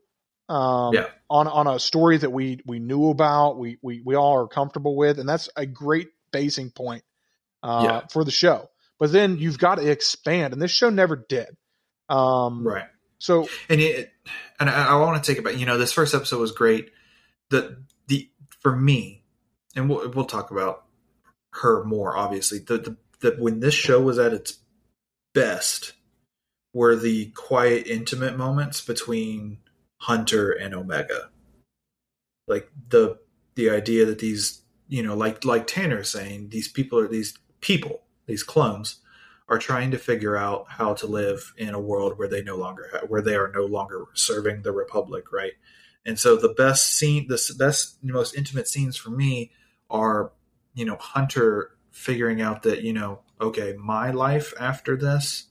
[0.50, 1.06] um, yeah.
[1.30, 4.96] on on a story that we we knew about, we we we all are comfortable
[4.96, 7.04] with, and that's a great basing point
[7.62, 8.08] uh, yeah.
[8.08, 8.72] for the show.
[8.98, 11.56] But then you've got to expand, and this show never did.
[12.10, 12.88] Um, right.
[13.20, 14.12] So and it,
[14.60, 15.60] and I, I want to take it back.
[15.60, 16.90] You know, this first episode was great.
[17.52, 19.24] The the for me,
[19.76, 20.86] and we'll we'll talk about
[21.52, 22.18] her more.
[22.18, 24.58] Obviously, the the, the when this show was at its
[25.36, 25.94] best
[26.74, 29.60] were the quiet, intimate moments between
[29.98, 31.30] Hunter and Omega.
[32.48, 33.20] Like the
[33.56, 38.02] the idea that these you know like like Tanner saying these people are these people
[38.26, 38.98] these clones
[39.50, 43.02] are trying to figure out how to live in a world where they no longer
[43.08, 45.54] where they are no longer serving the republic right
[46.06, 49.52] and so the best scene the best most intimate scenes for me
[49.90, 50.32] are
[50.74, 55.48] you know hunter figuring out that you know okay my life after this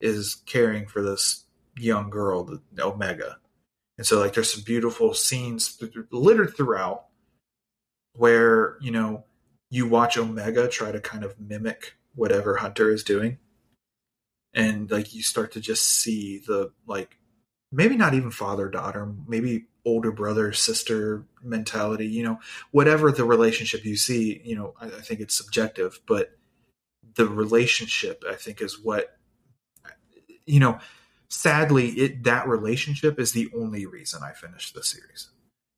[0.00, 1.44] is caring for this
[1.76, 3.36] young girl omega
[4.00, 5.78] and so, like, there's some beautiful scenes
[6.10, 7.04] littered throughout
[8.14, 9.24] where, you know,
[9.68, 13.36] you watch Omega try to kind of mimic whatever Hunter is doing.
[14.54, 17.18] And, like, you start to just see the, like,
[17.70, 22.38] maybe not even father daughter, maybe older brother sister mentality, you know,
[22.70, 26.30] whatever the relationship you see, you know, I, I think it's subjective, but
[27.16, 29.14] the relationship, I think, is what
[30.50, 30.78] you know,
[31.28, 35.30] sadly, it that relationship is the only reason I finished the series.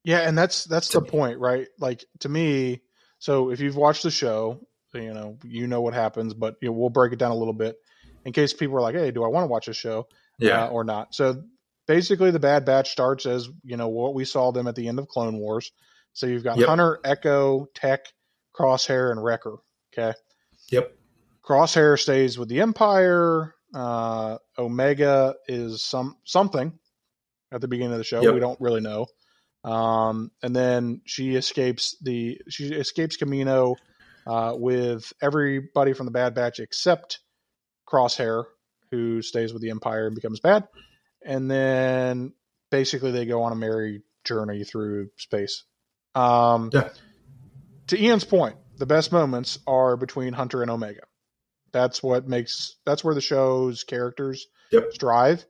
[0.04, 1.10] Yeah, and that's that's To the me.
[1.10, 1.68] point, right?
[1.78, 2.82] Like to me,
[3.18, 6.72] so if you've watched the show, you know you know what happens, but you know,
[6.72, 7.76] we'll break it down a little bit
[8.24, 10.08] in case people are like, "Hey, do I want to watch a show
[10.38, 11.42] Yeah, uh, or not?" So
[11.86, 14.98] basically, the Bad Batch starts as you know what we saw them at the end
[14.98, 15.70] of Clone Wars.
[16.14, 16.68] So you've got Yep.
[16.68, 18.06] Hunter, Echo, Tech,
[18.54, 19.56] Crosshair, and Wrecker.
[19.92, 20.16] Okay,
[20.70, 20.96] yep,
[21.44, 23.54] Crosshair stays with the Empire.
[23.74, 26.78] Uh, Omega is some something
[27.52, 28.22] at the beginning of the show.
[28.22, 28.34] Yep.
[28.34, 29.06] We don't really know.
[29.64, 33.76] Um, and then she escapes the she escapes Kamino
[34.26, 37.20] uh, with everybody from the Bad Batch except
[37.88, 38.44] Crosshair,
[38.90, 40.66] who stays with the Empire and becomes bad.
[41.24, 42.32] And then
[42.70, 45.64] basically they go on a merry journey through space.
[46.14, 46.88] Um, Yeah.
[47.88, 51.02] To Ian's point, the best moments are between Hunter and Omega.
[51.72, 54.92] That's what makes that's where the show's characters Yep.
[54.92, 55.44] strive.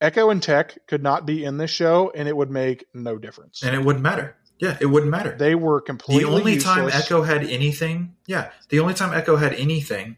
[0.00, 3.62] Echo and Tech could not be in this show, and it would make no difference.
[3.62, 4.36] and it wouldn't matter.
[4.60, 5.34] Yeah, it wouldn't matter.
[5.36, 6.88] they were completely the only time.
[6.92, 10.16] Echo had anything, yeah, the only time Echo had anything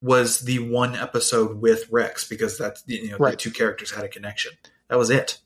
[0.00, 4.08] was the one episode with Rex because that's you know the two characters had a
[4.08, 4.52] connection.
[4.88, 5.38] That was it.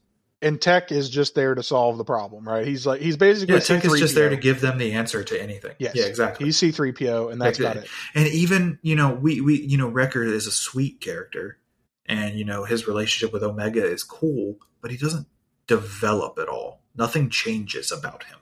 [0.43, 2.67] And Tech is just there to solve the problem, right?
[2.67, 5.43] He's like he's basically Yeah, Tech is just there to give them the answer to
[5.43, 5.75] anything.
[5.79, 5.95] Yes.
[5.95, 6.47] Yeah, exactly.
[6.47, 7.89] He's C three PO, and that's about it.
[8.15, 11.59] and even you know we we you know Wrecker is a sweet character,
[12.05, 15.27] and you know his relationship with Omega is cool, but he doesn't
[15.67, 16.83] develop at all.
[16.95, 18.39] Nothing changes about him.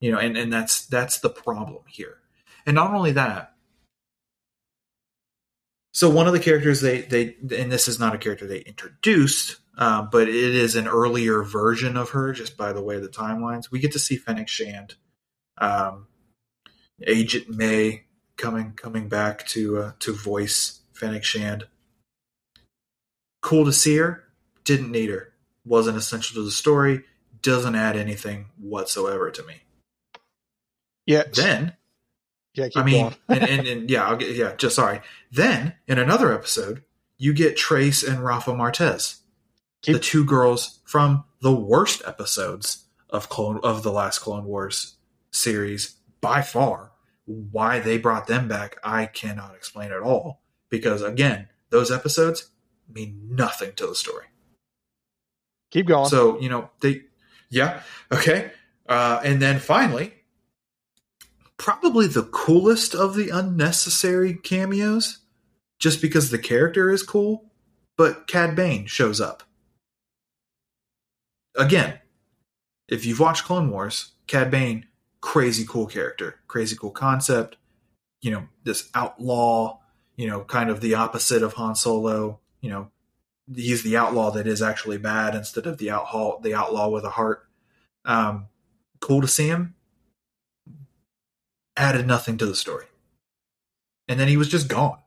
[0.00, 2.18] You know, and and that's that's the problem here.
[2.66, 3.54] And not only that.
[5.92, 9.60] So one of the characters they they and this is not a character they introduced,
[9.76, 12.32] uh, but it is an earlier version of her.
[12.32, 14.94] Just by the way, the timelines we get to see Fennec Shand,
[15.58, 16.06] um,
[17.06, 18.04] Agent May
[18.36, 21.66] coming coming back to uh, to voice Fennec Shand.
[23.42, 24.24] Cool to see her.
[24.64, 25.32] Didn't need her.
[25.64, 27.04] Wasn't essential to the story.
[27.42, 29.62] Doesn't add anything whatsoever to me.
[31.06, 31.76] Yeah, Then
[32.54, 32.68] yeah.
[32.68, 34.54] Keep I mean, and, and, and yeah, I'll get yeah.
[34.56, 35.00] Just sorry.
[35.30, 36.84] Then in another episode,
[37.18, 39.20] you get Trace and Rafa Martez,
[39.84, 44.96] Keep- the two girls from the worst episodes of Clone of the last Clone Wars
[45.30, 46.92] series by far.
[47.26, 50.42] Why they brought them back, I cannot explain at all.
[50.70, 52.50] Because again, those episodes
[52.88, 54.26] mean nothing to the story.
[55.70, 56.08] Keep going.
[56.08, 57.02] So you know they,
[57.50, 58.52] yeah, okay,
[58.88, 60.14] uh, and then finally,
[61.58, 65.18] probably the coolest of the unnecessary cameos,
[65.78, 67.50] just because the character is cool.
[67.96, 69.42] But Cad Bane shows up
[71.56, 71.98] again.
[72.88, 74.86] If you've watched Clone Wars, Cad Bane,
[75.20, 77.56] crazy cool character, crazy cool concept.
[78.22, 79.78] You know, this outlaw.
[80.16, 82.38] You know, kind of the opposite of Han Solo.
[82.60, 82.90] You know,
[83.54, 87.10] he's the outlaw that is actually bad instead of the outlaw the outlaw with a
[87.10, 87.48] heart.
[88.04, 88.46] Um,
[89.00, 89.74] cool to see him.
[91.76, 92.86] Added nothing to the story,
[94.08, 94.98] and then he was just gone.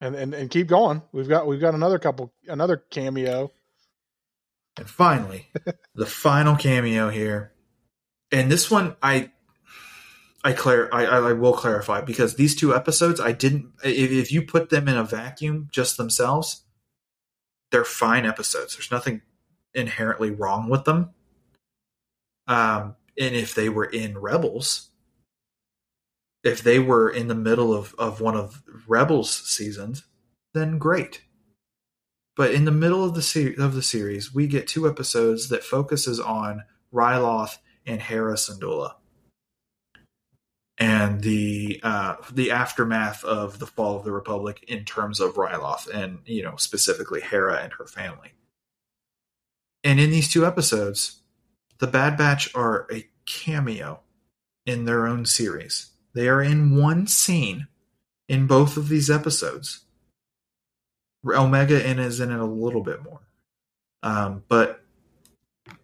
[0.00, 1.02] and, and and keep going.
[1.12, 3.52] We've got we've got another couple another cameo.
[4.76, 5.48] And finally,
[5.94, 7.52] the final cameo here,
[8.32, 9.32] and this one I.
[10.42, 14.32] I clar- I, I I will clarify because these two episodes I didn't if, if
[14.32, 16.64] you put them in a vacuum just themselves
[17.70, 18.74] they're fine episodes.
[18.74, 19.20] There's nothing
[19.74, 21.10] inherently wrong with them.
[22.46, 24.90] Um and if they were in rebels
[26.42, 30.04] if they were in the middle of of one of rebels seasons
[30.54, 31.22] then great
[32.40, 36.18] but in the middle of the of the series we get two episodes that focuses
[36.18, 38.94] on Ryloth and Hera Syndulla
[40.78, 45.86] and the uh, the aftermath of the fall of the Republic in terms of Ryloth
[45.92, 48.32] and you know specifically Hera and her family.
[49.84, 51.20] And in these two episodes,
[51.76, 54.00] the Bad Batch are a cameo
[54.64, 55.90] in their own series.
[56.14, 57.66] They are in one scene
[58.30, 59.84] in both of these episodes.
[61.24, 63.20] Omega in is in it a little bit more,
[64.02, 64.82] um, but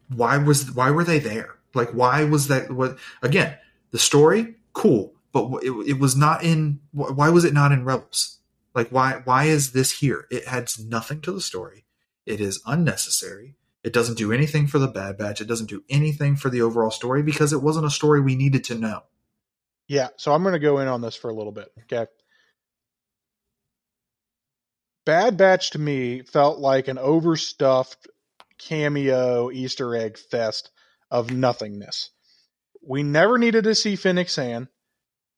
[0.09, 1.57] why was why were they there?
[1.75, 2.71] Like why was that?
[2.71, 3.57] What again?
[3.91, 6.81] The story cool, but it, it was not in.
[6.93, 8.39] Why was it not in Rebels?
[8.75, 10.27] Like why why is this here?
[10.31, 11.85] It adds nothing to the story.
[12.25, 13.57] It is unnecessary.
[13.85, 15.41] It doesn't do anything for the Bad Batch.
[15.41, 18.65] It doesn't do anything for the overall story because it wasn't a story we needed
[18.65, 19.05] to know.
[19.87, 21.69] Yeah, so I'm going to go in on this for a little bit.
[21.83, 22.11] Okay.
[25.07, 28.09] Bad Batch to me felt like an overstuffed
[28.59, 30.71] cameo Easter egg fest
[31.11, 32.11] of nothingness.
[32.83, 34.67] We never needed to see Fennec Shand.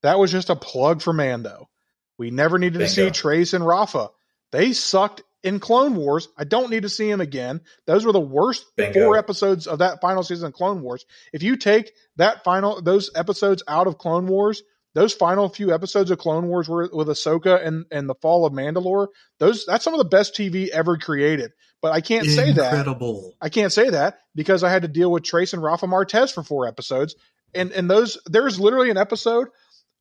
[0.03, 1.69] That was just a plug for Mando.
[2.17, 4.09] We never needed to see Trace and Rafa.
[4.53, 6.29] They sucked in Clone Wars.
[6.37, 7.61] I don't need to see them again.
[7.87, 9.05] Those were the worst Bingo.
[9.05, 11.05] four episodes of that final season of Clone Wars.
[11.33, 14.63] If you take that final those episodes out of Clone Wars,
[14.99, 18.53] those final few episodes of Clone Wars were with Ahsoka and and the fall of
[18.53, 19.09] Mandalore.
[19.39, 21.53] Those that's some of the best TV ever created.
[21.81, 22.75] But I can't say that.
[22.75, 23.33] Incredible.
[23.41, 26.43] I can't say that because I had to deal with Trace and Rafa Martez for
[26.43, 27.15] four episodes.
[27.55, 29.49] And and those there's literally an episode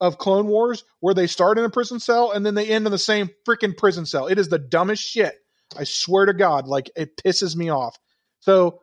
[0.02, 2.91] of Clone Wars where they start in a prison cell and then they end in
[2.91, 4.26] the same freaking prison cell.
[4.26, 5.36] It is the dumbest shit.
[5.78, 8.00] I swear to God, like it pisses me off.
[8.39, 8.82] So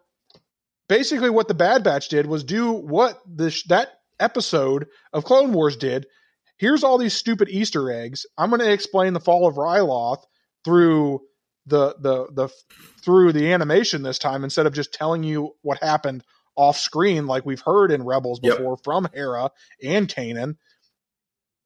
[0.88, 3.88] basically, what the Bad Batch did was do what this that
[4.20, 6.06] episode of Clone Wars did.
[6.56, 8.26] Here's all these stupid Easter eggs.
[8.38, 10.22] I'm going to explain the fall of Ryloth
[10.64, 11.20] through
[11.66, 12.48] the the the
[13.04, 16.24] through the animation this time instead of just telling you what happened
[16.56, 18.58] off screen like we've heard in Rebels Yep.
[18.58, 19.50] before from Hera
[19.82, 20.56] and Kanan.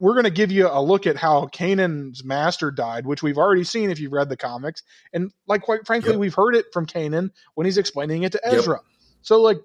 [0.01, 3.65] We're going to give you a look at how Kanan's master died, which we've already
[3.65, 4.83] seen if you've read the comics,
[5.13, 6.21] and like quite frankly, Yep.
[6.21, 8.55] we've heard it from Kanan when he's explaining it to Yep.
[8.55, 8.81] Ezra.
[9.23, 9.59] So like,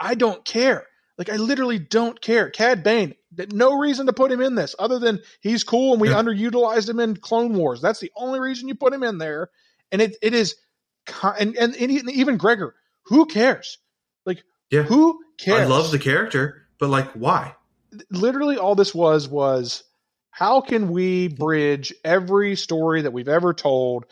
[0.00, 0.86] I don't care.
[1.18, 2.50] Like I literally don't care.
[2.50, 3.14] Cad Bane,
[3.52, 6.16] no reason to put him in this other than he's cool and we Yeah.
[6.22, 7.80] underutilized him in Clone Wars.
[7.80, 9.48] That's the only reason you put him in there.
[9.90, 10.56] And it it is,
[11.22, 13.78] and and, and even Gregor, who cares?
[14.26, 14.82] Like Yeah.
[14.82, 15.60] who cares?
[15.62, 17.54] I love the character, but like, why?
[18.10, 19.82] literally all this was was
[20.30, 24.04] how can we bridge every story that we've ever told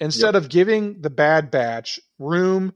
[0.00, 2.74] instead of giving the bad batch room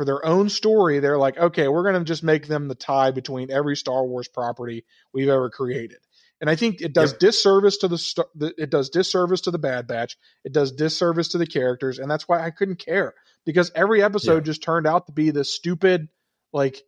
[0.00, 3.10] for their own story they're like okay we're going to just make them the tie
[3.10, 4.82] between every star wars property
[5.12, 5.98] we've ever created
[6.40, 7.20] and i think it does Yep.
[7.20, 11.38] disservice to the, the it does disservice to the bad batch it does disservice to
[11.38, 13.12] the characters and that's why i couldn't care
[13.44, 14.52] because every episode Yeah.
[14.52, 16.08] just turned out to be this stupid
[16.54, 16.80] like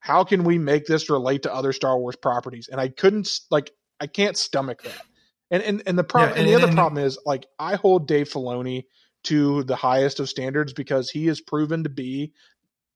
[0.00, 2.68] how can we make this relate to other Star Wars properties?
[2.70, 5.02] And I couldn't like I can't stomach that.
[5.50, 7.74] And and and the problem Yeah, and, the and- other and- problem is like I
[7.74, 8.84] hold Dave Filoni
[9.24, 12.32] to the highest of standards because he is proven to be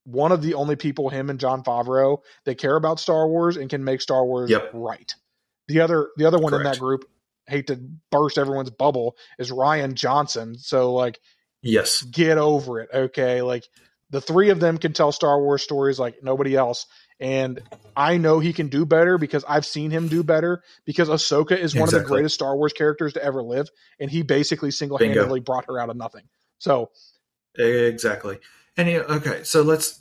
[0.05, 3.71] one of the only people him and Jon Favreau that care about Star Wars and
[3.71, 4.71] can make Star Wars Yep.
[4.73, 5.15] right.
[5.69, 7.05] The other the other one in that group
[7.47, 10.57] hate to burst everyone's bubble is Rian Johnson.
[10.59, 11.21] So like
[11.63, 12.03] Yes.
[12.03, 12.91] get over it.
[12.93, 13.43] Okay.
[13.43, 13.65] Like
[14.11, 16.87] the three of them can tell Star Wars stories like nobody else.
[17.23, 17.63] And
[17.97, 21.73] I know he can do better because I've seen him do better because Ahsoka is
[21.73, 23.71] one of the greatest Star Wars characters to ever live.
[24.01, 26.25] And he basically single handedly brought her out of nothing.
[26.59, 26.91] So
[27.57, 28.41] Exactly.
[28.77, 30.01] And okay, so let's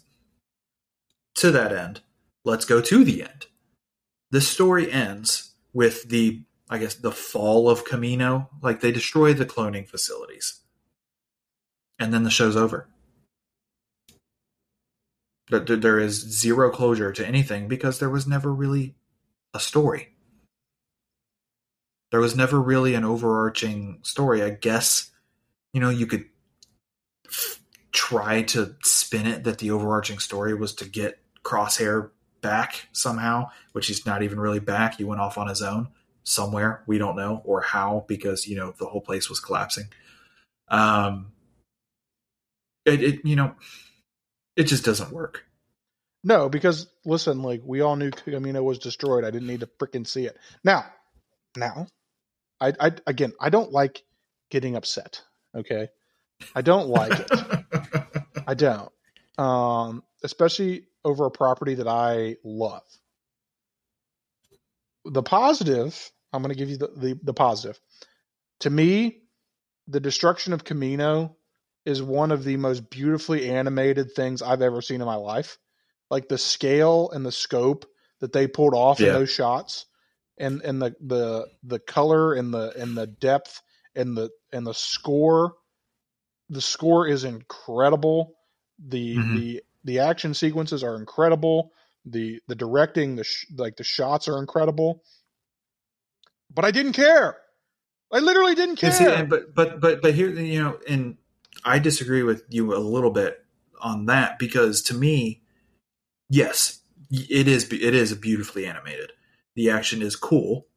[1.35, 2.01] to that end,
[2.43, 3.45] let's go to the end.
[4.31, 6.41] The story ends with the
[6.71, 10.59] I guess the fall of Kamino, like they destroy the cloning facilities.
[11.99, 12.87] And then the show's over.
[15.51, 18.95] That there- is zero closure to anything because there was never really
[19.53, 20.15] a story.
[22.11, 24.41] There was never really an overarching story.
[24.41, 25.11] I guess,
[25.73, 26.25] you know, you could
[27.91, 33.87] try to spin it that the overarching story was to get Crosshair back somehow, which
[33.87, 34.97] he's not even really back.
[34.97, 35.89] He went off on his own
[36.23, 36.83] somewhere.
[36.87, 39.85] We don't know or how because you know the whole place was collapsing.
[40.69, 41.33] Um,
[42.85, 43.55] it, it you know,
[44.61, 45.45] it just doesn't work.
[46.23, 49.25] no, because listen, like we all knew Kamino was destroyed.
[49.25, 50.37] I didn't need to freaking see it.
[50.63, 50.85] Now,
[51.57, 51.87] now,
[52.61, 54.03] I, I again, I don't like
[54.51, 55.23] getting upset.
[55.55, 55.89] Okay,
[56.55, 57.31] I don't like it.
[58.47, 58.91] I don't.
[59.37, 62.83] Um, especially over a property that I love.
[65.05, 67.79] The positive, I'm going to give you the, the, the positive.
[68.59, 69.23] To me,
[69.87, 71.35] the destruction of Kamino
[71.85, 75.57] is one of the most beautifully animated things I've ever seen in my life.
[76.09, 77.85] Like the scale and the scope
[78.19, 79.85] that they pulled off in those shots
[80.37, 83.61] and and the the the color and the and the depth
[83.95, 85.53] and the and the score
[86.49, 88.35] the score is incredible.
[88.79, 89.35] The Mhm.
[89.35, 91.71] the the action sequences are incredible.
[92.05, 95.03] The the directing the sh- like the shots are incredible.
[96.53, 97.37] But i didn't care.
[98.11, 98.91] I literally didn't care.
[98.91, 101.17] see, but but but but here you know, and
[101.63, 103.45] I disagree with you a little bit
[103.79, 105.41] on that because to me,
[106.29, 106.81] yes,
[107.11, 109.11] it is it is beautifully animated.
[109.55, 110.67] The action is cool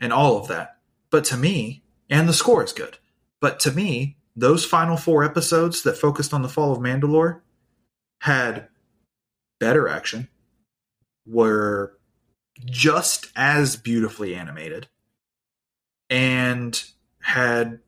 [0.00, 0.78] and all of that.
[1.10, 2.98] But to me, and the score is good.
[3.40, 7.40] But to me, those final four episodes that focused on the fall of Mandalore
[8.20, 8.68] had
[9.60, 10.28] better action,
[11.26, 11.98] were
[12.64, 14.88] just as beautifully animated,
[16.10, 16.82] and
[17.20, 17.80] had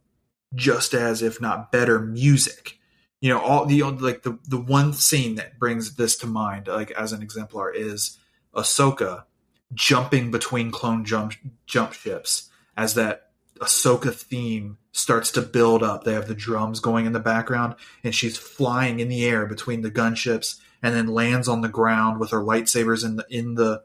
[0.54, 2.78] just as if not better music
[3.20, 6.90] you know all the like the the one scene that brings this to mind like
[6.92, 8.18] as an exemplar is
[8.54, 9.24] ahsoka
[9.72, 11.34] jumping between clone jump
[11.66, 13.24] jump ships as that
[13.60, 16.04] Ahsoka theme starts to build up.
[16.04, 19.82] They have the drums going in the background, and she's flying in the air between
[19.82, 23.84] the gunships, and then lands on the ground with her lightsabers in the in the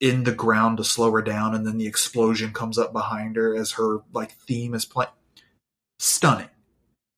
[0.00, 3.54] in the ground to slow her down, and then the explosion comes up behind her
[3.54, 5.10] as her like theme is playing.
[6.02, 6.48] Stunning.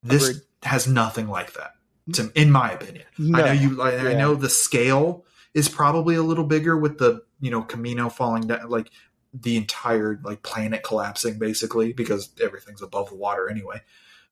[0.02, 0.42] This Agreed.
[0.64, 1.72] has nothing like that,
[2.12, 3.06] to, in my opinion.
[3.16, 3.38] No.
[3.38, 3.80] I know you.
[3.80, 5.24] I, I know the scale
[5.54, 8.90] is probably a little bigger with the you know Kamino falling down, like
[9.32, 13.80] the entire like planet collapsing basically because everything's above the water anyway.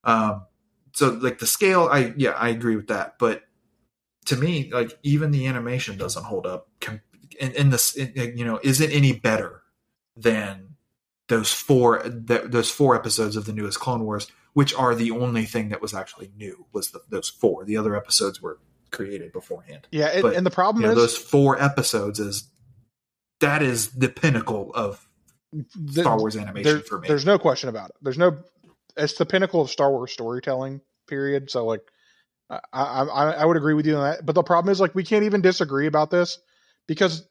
[0.05, 0.45] Um,
[0.93, 3.19] so like the scale, I yeah, I agree with that.
[3.19, 3.45] But
[4.27, 6.69] to me, like even the animation doesn't hold up.
[6.83, 7.01] Com-
[7.41, 9.63] in, in this, you know, isn't any better
[10.15, 10.77] than
[11.29, 15.45] those four th- those four episodes of the newest Clone Wars, which are the only
[15.45, 16.67] thing that was actually new.
[16.73, 17.65] Was the, those four?
[17.65, 18.59] The other episodes were
[18.91, 19.89] created beforehand.
[19.91, 22.49] Yeah, and, But, and the problem You know, is those four episodes is
[23.41, 25.07] that is the pinnacle of
[25.53, 27.09] the- Star Wars animation there- for me.
[27.09, 27.97] There's no question about it.
[28.03, 28.39] There's no.
[28.97, 30.81] It's the pinnacle of Star Wars storytelling.
[31.09, 31.51] Period.
[31.51, 31.81] So like,
[32.51, 34.25] I I, I I would agree with you on that.
[34.27, 36.39] But the problem is like we can't even disagree about this
[36.87, 37.27] because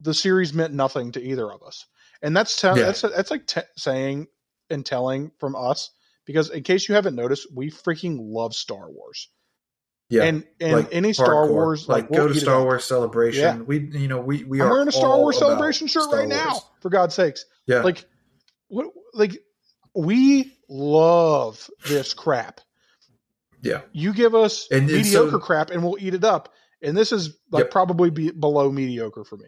[0.00, 1.86] the series meant nothing to either of us,
[2.22, 2.74] and that's te- Yeah.
[2.74, 4.26] that's that's like te- saying
[4.68, 5.90] and telling from us
[6.26, 9.30] because in case you haven't noticed, we freaking love Star Wars.
[10.10, 11.50] yeah, and and like, any Star hardcore.
[11.50, 12.62] Wars like, we'll go to Star.
[12.62, 13.42] Wars Celebration.
[13.42, 13.56] Yeah.
[13.62, 16.28] We you know we we I'm are wearing a Star Wars celebration shirt Star right
[16.28, 16.60] now.
[16.80, 18.04] For God's sakes, Yeah, like
[18.68, 19.38] what like
[19.94, 22.60] we love this crap
[23.62, 26.52] yeah, you give us And- and mediocre so- crap and we'll eat it up
[26.82, 27.70] and this is like Yep.
[27.70, 29.46] probably be below mediocre for me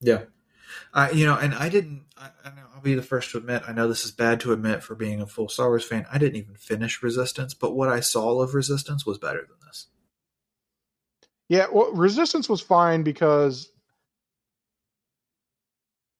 [0.00, 0.22] yeah.
[0.92, 2.02] I you know, and I didn't.
[2.16, 3.62] I, I know I'll be the first to admit.
[3.66, 6.06] I know this is bad to admit for being a full Star Wars fan.
[6.12, 9.86] I didn't even finish Resistance, but what I saw of Resistance was better than this.
[11.48, 13.68] yeah well resistance was fine because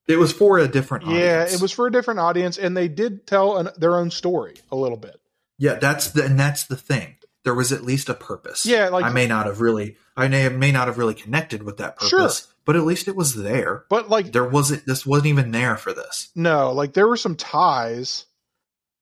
[0.06, 1.20] It was for a different Audience.
[1.52, 4.54] yeah it was for a different audience and they did tell an, their own story
[4.70, 5.18] a little bit
[5.58, 7.16] Yeah, that's the and that's the thing.
[7.44, 8.64] There was at least a purpose.
[8.66, 11.76] Yeah, like- I may not have really, I may may not have really connected with
[11.78, 12.53] that purpose, Sure.
[12.64, 13.84] But at least it was there.
[13.90, 14.86] but like There wasn't.
[14.86, 18.26] This wasn't even there for this, no like there were some ties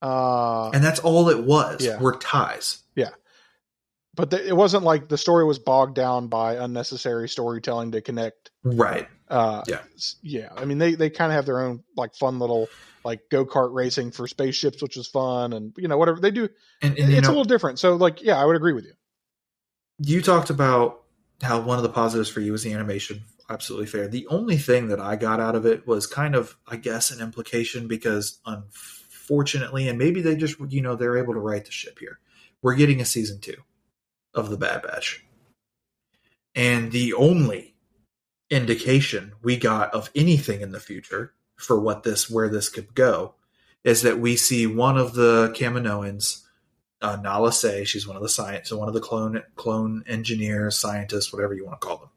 [0.02, 1.84] uh and that's all it was.
[1.84, 2.00] Yeah.
[2.00, 2.82] Were ties.
[2.96, 3.10] Yeah.
[4.14, 8.50] But the, it wasn't like the story was bogged down by unnecessary storytelling to connect
[8.64, 9.08] Right.
[9.28, 9.80] uh Yeah.
[10.22, 12.68] yeah i mean they they kind of have their own like fun little
[13.04, 16.48] like go-kart racing for spaceships which is fun and you know whatever they do
[16.82, 18.92] And, and it's know, a little different so like yeah i would agree with you
[19.98, 21.02] you talked about
[21.42, 23.22] how one of the positives for you was the animation.
[23.50, 24.08] Absolutely fair.
[24.08, 27.20] The only thing that I got out of it was kind of, I guess, an
[27.20, 31.98] implication because unfortunately, and maybe they just, you know, they're able to right the ship
[31.98, 32.18] here.
[32.62, 33.56] We're getting a season two
[34.34, 35.24] of the Bad Batch.
[36.54, 37.74] And the only
[38.50, 43.34] indication we got of anything in the future for what this, where this could go,
[43.84, 46.42] is that we see one of the Kaminoans
[47.02, 47.84] uh, Nala Se.
[47.84, 51.66] She's one of the science, so one of the clone clone engineers, scientists, whatever you
[51.66, 52.08] want to call them.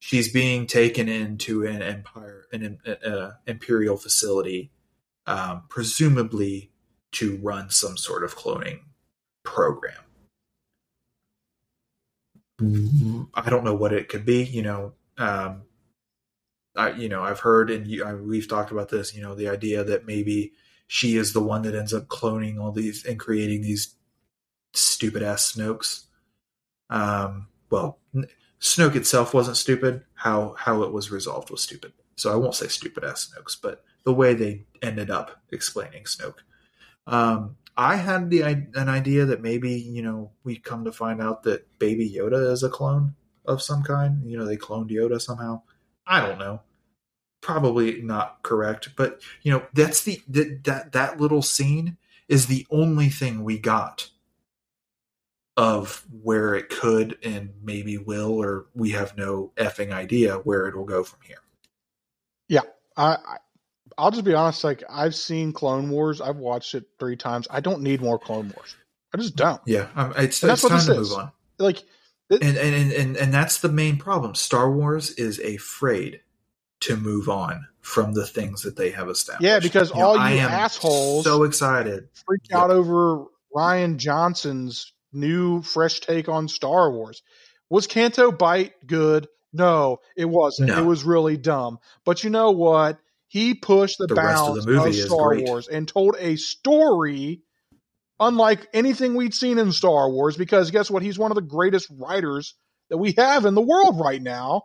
[0.00, 4.70] She's being taken into an empire, an uh, imperial facility,
[5.26, 6.70] um, presumably
[7.12, 8.80] to run some sort of cloning
[9.44, 10.02] program.
[12.60, 14.42] I don't know what it could be.
[14.42, 15.62] You know, um,
[16.74, 19.14] I you know I've heard and you, I, we've talked about this.
[19.14, 20.52] You know, the idea that maybe
[20.86, 23.94] she is the one that ends up cloning all these and creating these
[24.72, 26.04] stupid ass Snokes.
[26.88, 27.98] Um, well,
[28.60, 30.04] Snoke itself wasn't stupid.
[30.14, 31.92] How how it was resolved was stupid.
[32.16, 36.40] So I won't say stupid ass Snokes, but the way they ended up explaining Snoke.
[37.06, 41.44] Um, I had the an idea that maybe you know we come to find out
[41.44, 43.14] that Baby Yoda is a clone
[43.46, 44.20] of some kind.
[44.24, 45.62] You know, they cloned Yoda somehow.
[46.06, 46.60] I don't know.
[47.40, 51.96] Probably not correct, but you know that's the that that, that little scene
[52.28, 54.10] is the only thing we got
[55.60, 60.86] of where it could and maybe will, or we have no effing idea where it'll
[60.86, 61.42] go from here.
[62.48, 62.62] Yeah,
[62.96, 63.18] I
[63.98, 64.64] I'll just be honest.
[64.64, 66.22] Like I've seen Clone Wars.
[66.22, 67.46] I've watched it three times.
[67.50, 68.74] I don't need more Clone Wars.
[69.12, 69.60] I just don't.
[69.66, 71.10] Yeah, um, it's, it's time to is.
[71.10, 71.32] move on.
[71.58, 71.84] Like
[72.30, 74.34] and and, and and and that's the main problem.
[74.34, 76.22] Star Wars is afraid
[76.80, 79.44] to move on from the things that they have established.
[79.44, 82.08] Yeah, because know, all I you assholes so excited.
[82.26, 87.22] freak out over Rian Johnson's new fresh take on Star Wars.
[87.68, 89.28] Was Canto Bight good?
[89.52, 90.68] No, it wasn't.
[90.68, 90.78] No.
[90.82, 91.78] It was really dumb.
[92.04, 92.98] But you know what?
[93.28, 95.46] He pushed the, The rest of bounds the movie of Star great.
[95.46, 97.42] Wars and told a story
[98.18, 100.36] unlike anything we'd seen in Star Wars.
[100.36, 101.02] Because guess what?
[101.02, 102.54] He's one of the greatest writers
[102.90, 104.62] that we have in the world right now.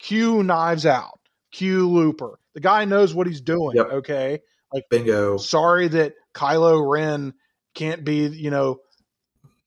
[0.00, 1.18] Cue Knives Out.
[1.52, 2.38] Cue Looper.
[2.54, 3.76] The guy knows what he's doing.
[3.76, 3.86] Yep.
[3.92, 4.40] Okay
[4.72, 5.38] Like Bingo.
[5.38, 7.32] sorry that Kylo Ren
[7.74, 8.78] can't be, you know,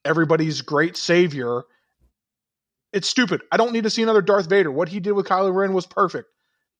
[0.08, 1.64] everybody's great savior.
[2.94, 3.42] It's stupid.
[3.52, 4.72] I don't need to see another Darth Vader.
[4.72, 6.30] What he did with Kylo Ren was perfect.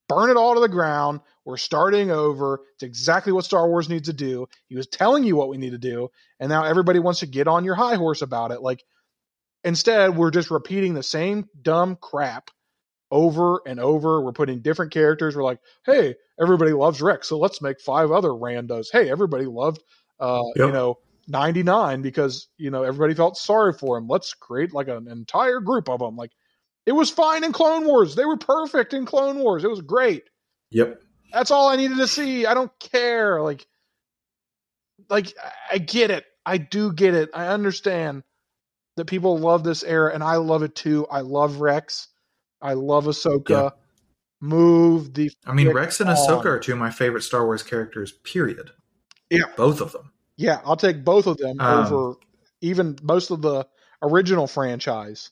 [0.08, 1.20] Burn it all to the ground.
[1.44, 2.62] We're starting over.
[2.76, 4.48] It's exactly what Star Wars needs to do.
[4.70, 6.10] He was telling you what we need to do,
[6.40, 8.62] and now everybody wants to get on your high horse about it.
[8.62, 8.84] Like,
[9.66, 12.52] instead, we're just repeating the same dumb crap
[13.12, 14.22] over and over.
[14.22, 15.36] We're putting different characters.
[15.36, 18.88] We're like, hey, everybody loves Rex, so let's make five other randos.
[18.92, 19.84] Hey, everybody loved,
[20.22, 20.66] uh, Yep.
[20.68, 24.08] you know, 99 because you know everybody felt sorry for him.
[24.08, 26.16] Let's create like an entire group of them.
[26.16, 26.32] Like,
[26.86, 28.16] it was fine in Clone Wars.
[28.16, 29.64] They were perfect in Clone Wars.
[29.64, 30.24] It was great.
[30.72, 31.02] Yep.
[31.34, 32.46] That's all I needed to see.
[32.46, 33.42] I don't care.
[33.42, 33.68] Like,
[35.10, 35.34] like
[35.72, 36.26] I- get it.
[36.46, 37.30] I do get it.
[37.34, 38.24] I understand
[38.96, 41.06] that people love this era, and I love it too.
[41.12, 42.08] I love Rex.
[42.62, 43.50] I love Ahsoka.
[43.50, 43.70] Yeah.
[44.40, 45.30] Move the.
[45.46, 46.16] I mean, Rex and on.
[46.16, 48.14] Ahsoka are two of my favorite Star Wars characters.
[48.24, 48.72] Period.
[49.30, 49.44] Yeah.
[49.58, 50.14] both of them.
[50.38, 52.16] Yeah, I'll take both of them Um, over
[52.62, 53.68] even most of the
[54.02, 55.32] original franchise.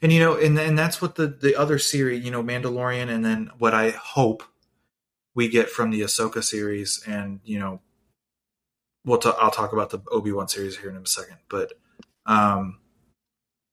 [0.00, 3.24] And you know, and and that's what the the other series, you know, Mandalorian, and
[3.24, 4.42] then what I hope
[5.34, 7.80] we get from the Ahsoka series, and you know,
[9.04, 11.72] we'll ta- I'll talk about the Obi Wan series here in a second, but
[12.26, 12.78] um,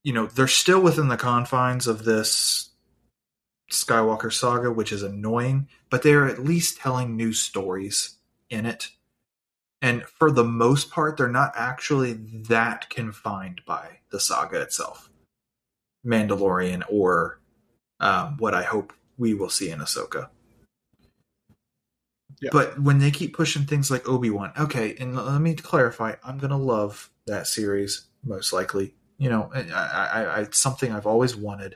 [0.03, 2.69] you know, they're still within the confines of this
[3.71, 8.17] Skywalker saga, which is annoying, but they're at least telling new stories
[8.49, 8.91] in it.
[9.81, 15.09] And for the most part, they're not actually that confined by the saga itself.
[16.05, 17.39] Mandalorian or
[17.99, 20.29] um, what I hope we will see in Ahsoka.
[22.41, 22.49] Yeah.
[22.53, 26.37] But when they keep pushing things like Obi Wan, okay, and let me clarify, I'm
[26.37, 28.93] gonna love that series most likely.
[29.17, 31.75] You know, I, I, I, it's something I've always wanted,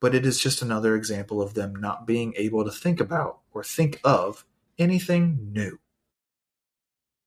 [0.00, 3.62] but it is just another example of them not being able to think about or
[3.62, 4.46] think of
[4.78, 5.78] anything new.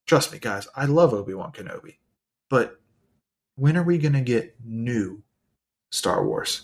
[0.06, 1.96] Trust me, guys, I love Obi Wan Kenobi,
[2.50, 2.80] but
[3.56, 5.24] when are we gonna get new
[5.92, 6.64] Star Wars?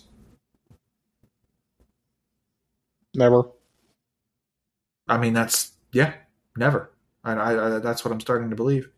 [3.14, 3.44] Never.
[5.08, 6.14] I mean, that's yeah,
[6.56, 6.92] never.
[7.24, 8.88] I, I, I that's what I'm starting to believe.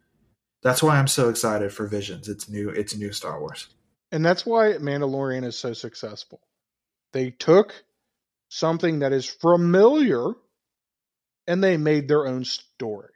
[0.63, 2.29] That's why I'm so excited for Visions.
[2.29, 2.71] It's new.
[2.71, 3.69] It's new Star Wars.
[4.13, 6.41] And that's why Mandalorian is so successful.
[7.13, 7.75] They took
[8.49, 10.33] something that is familiar
[11.47, 13.14] and they made their own story.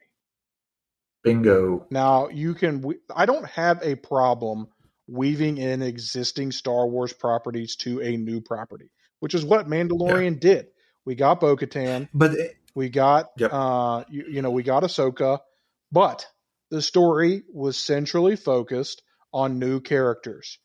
[1.23, 1.87] Bingo.
[1.91, 4.69] Now, you can, we- I don't have a problem
[5.07, 8.91] weaving in existing Star Wars properties to a new property,
[9.21, 10.69] which is what Mandalorian did.
[11.05, 13.51] We got Bo Katan, But it- we got, Yep.
[13.53, 15.41] uh, you, you know, we got Ahsoka,
[15.91, 16.27] but
[16.71, 19.03] the story was centrally focused
[19.33, 20.59] on new characters.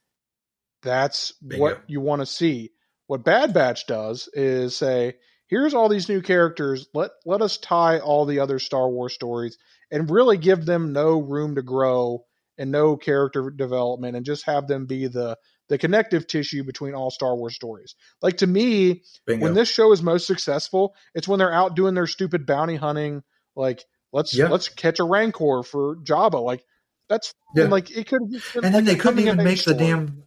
[0.82, 1.62] That's Bingo.
[1.64, 2.72] what you want to see.
[3.08, 5.16] What Bad Batch does is say,
[5.48, 6.88] here's all these new characters.
[6.94, 9.58] Let let us tie all the other Star Wars stories
[9.94, 12.26] and really give them no room to grow
[12.58, 15.38] and no character development and just have them be the
[15.70, 17.96] the connective tissue between all Star Wars stories.
[18.22, 19.46] Like to me, bingo.
[19.46, 23.24] when this show is most successful, it's when they're out doing their stupid bounty hunting.
[23.56, 24.50] Like let's Yeah.
[24.50, 26.44] let's catch a rancor for Jabba.
[26.44, 26.66] Like
[27.08, 27.66] that's Yeah.
[27.66, 28.22] like it could.
[28.64, 30.24] and then they couldn't even make the damn.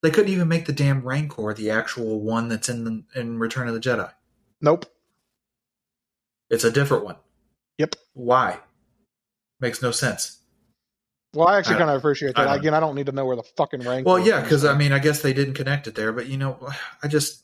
[0.00, 3.66] They couldn't even make the damn Rancor the actual one that's in the, in Return
[3.66, 4.12] of the Jedi.
[4.60, 4.86] Nope.
[6.50, 7.16] It's a different one.
[7.78, 7.96] Yep.
[8.14, 8.60] Why?
[9.60, 10.38] Makes no sense.
[11.34, 12.44] Well, I actually I kind of appreciate that.
[12.44, 14.04] don't- Again, I don't need to know where the fucking rancor.
[14.04, 16.68] Well, yeah, because I mean, I guess they didn't connect it there, but you know,
[17.02, 17.42] I just,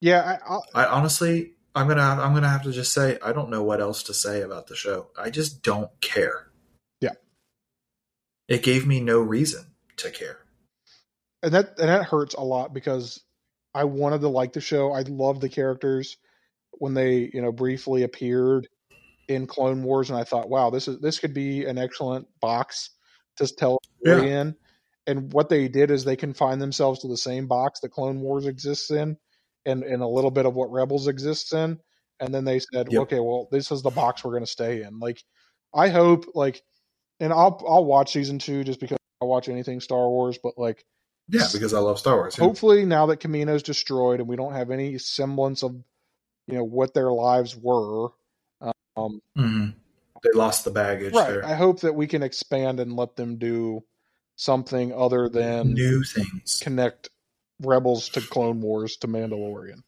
[0.00, 3.62] yeah, I, I honestly, I'm gonna, I'm gonna have to just say, I don't know
[3.62, 5.08] what else to say about the show.
[5.18, 6.48] I just don't care.
[7.00, 7.12] Yeah.
[8.48, 9.64] It gave me no reason
[9.98, 10.38] to care.
[11.42, 13.20] and that and that hurts a lot because
[13.74, 14.92] I wanted to like the show.
[14.92, 16.16] I loved the characters
[16.72, 18.68] when they you know briefly appeared
[19.30, 22.90] in Clone Wars, and I thought, wow, this is this could be an excellent box
[23.36, 24.56] to tell story in.
[25.06, 28.46] And what they did is they confined themselves to the same box that Clone Wars
[28.46, 29.16] exists in,
[29.64, 31.78] and and a little bit of what Rebels exists in.
[32.18, 33.02] And then they said, Yep.
[33.02, 34.98] okay, well, this is the box we're going to stay in.
[34.98, 35.22] Like,
[35.72, 36.60] I hope like,
[37.20, 40.84] and I'll I'll watch season two just because I watch anything Star Wars, but like
[41.28, 42.36] Yeah, because I love Star Wars.
[42.36, 42.44] yeah.
[42.46, 45.72] hopefully now that Kamino's destroyed and we don't have any semblance of
[46.48, 48.08] you know what their lives were
[48.96, 49.66] um mm-hmm.
[50.22, 51.46] They lost the baggage right there.
[51.46, 53.82] i hope that we can expand and let them do
[54.36, 56.60] something other than New things.
[56.62, 57.08] connect
[57.62, 59.82] rebels to clone wars to mandalorian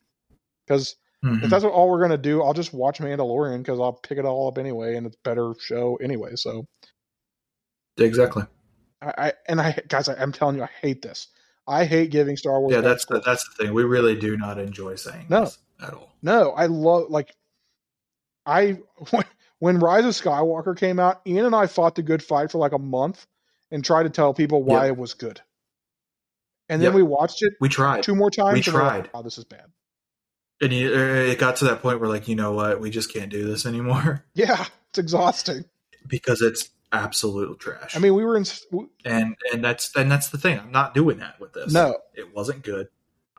[0.67, 1.45] because Mhm.
[1.45, 4.19] if that's what all we're going to do i'll just watch mandalorian because i'll pick
[4.19, 6.67] it all up anyway and it's a better show anyway so
[7.99, 8.45] Exactly.
[9.03, 11.29] i, I and i guys I, i'm telling you i hate this
[11.67, 13.75] i hate giving star wars Yeah, that's the, that's the thing.
[13.75, 15.45] We really do not enjoy saying No.
[15.45, 16.13] this at all.
[16.23, 17.35] No, I love like
[18.47, 18.79] I
[19.59, 22.73] when Rise of Skywalker came out, Ian and I fought the good fight for like
[22.73, 23.27] a month
[23.71, 24.89] and tried to tell people why Yep.
[24.95, 25.41] it was good.
[26.69, 26.95] And then Yep.
[26.95, 28.03] we watched it We tried.
[28.03, 28.55] two more times.
[28.55, 29.11] We and we're like, tried.
[29.15, 29.67] oh, this is bad.
[30.61, 32.81] And you, uh, it got to that point where, like, you know what?
[32.81, 35.65] We just can't do this anymore Yeah, it's exhausting.
[36.07, 37.97] because it's absolute trash.
[37.97, 38.45] I mean, we were in.
[39.05, 40.59] and and that's and that's the thing.
[40.59, 41.73] I'm not doing that with this.
[41.73, 42.89] No, it wasn't good.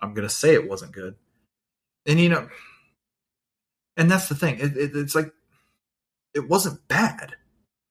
[0.01, 1.15] I'm gonna say it wasn't good.
[2.05, 2.49] And you know,
[3.97, 4.59] and that's the thing.
[4.59, 5.31] It, it, it's like
[6.33, 7.35] it wasn't bad.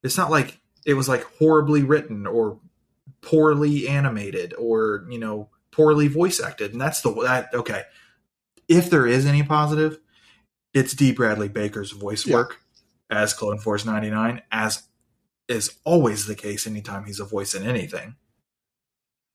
[0.03, 2.59] It's not like it was like horribly written or
[3.21, 6.73] poorly animated or you know poorly voice acted.
[6.73, 7.83] And that's the that okay.
[8.69, 9.99] If there is any positive,
[10.75, 11.13] it's D.
[11.13, 12.35] Bradley Baker's voice Yeah.
[12.37, 12.61] work
[13.11, 14.85] as Clone Force 99, as
[15.49, 18.17] is always the case anytime he's a voice in anything.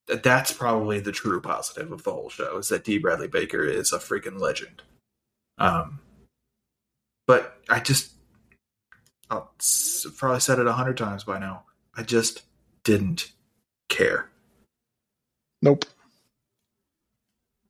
[0.08, 2.98] That that's probably the true positive of the whole show is that D.
[2.98, 4.82] Bradley Baker is a freaking legend.
[5.58, 6.00] Um,
[7.28, 8.12] but I just
[9.30, 11.64] I'll s- probably said it a hundred times by now.
[11.96, 12.44] I just
[12.84, 13.32] didn't
[13.90, 14.30] care.
[15.62, 15.86] nope.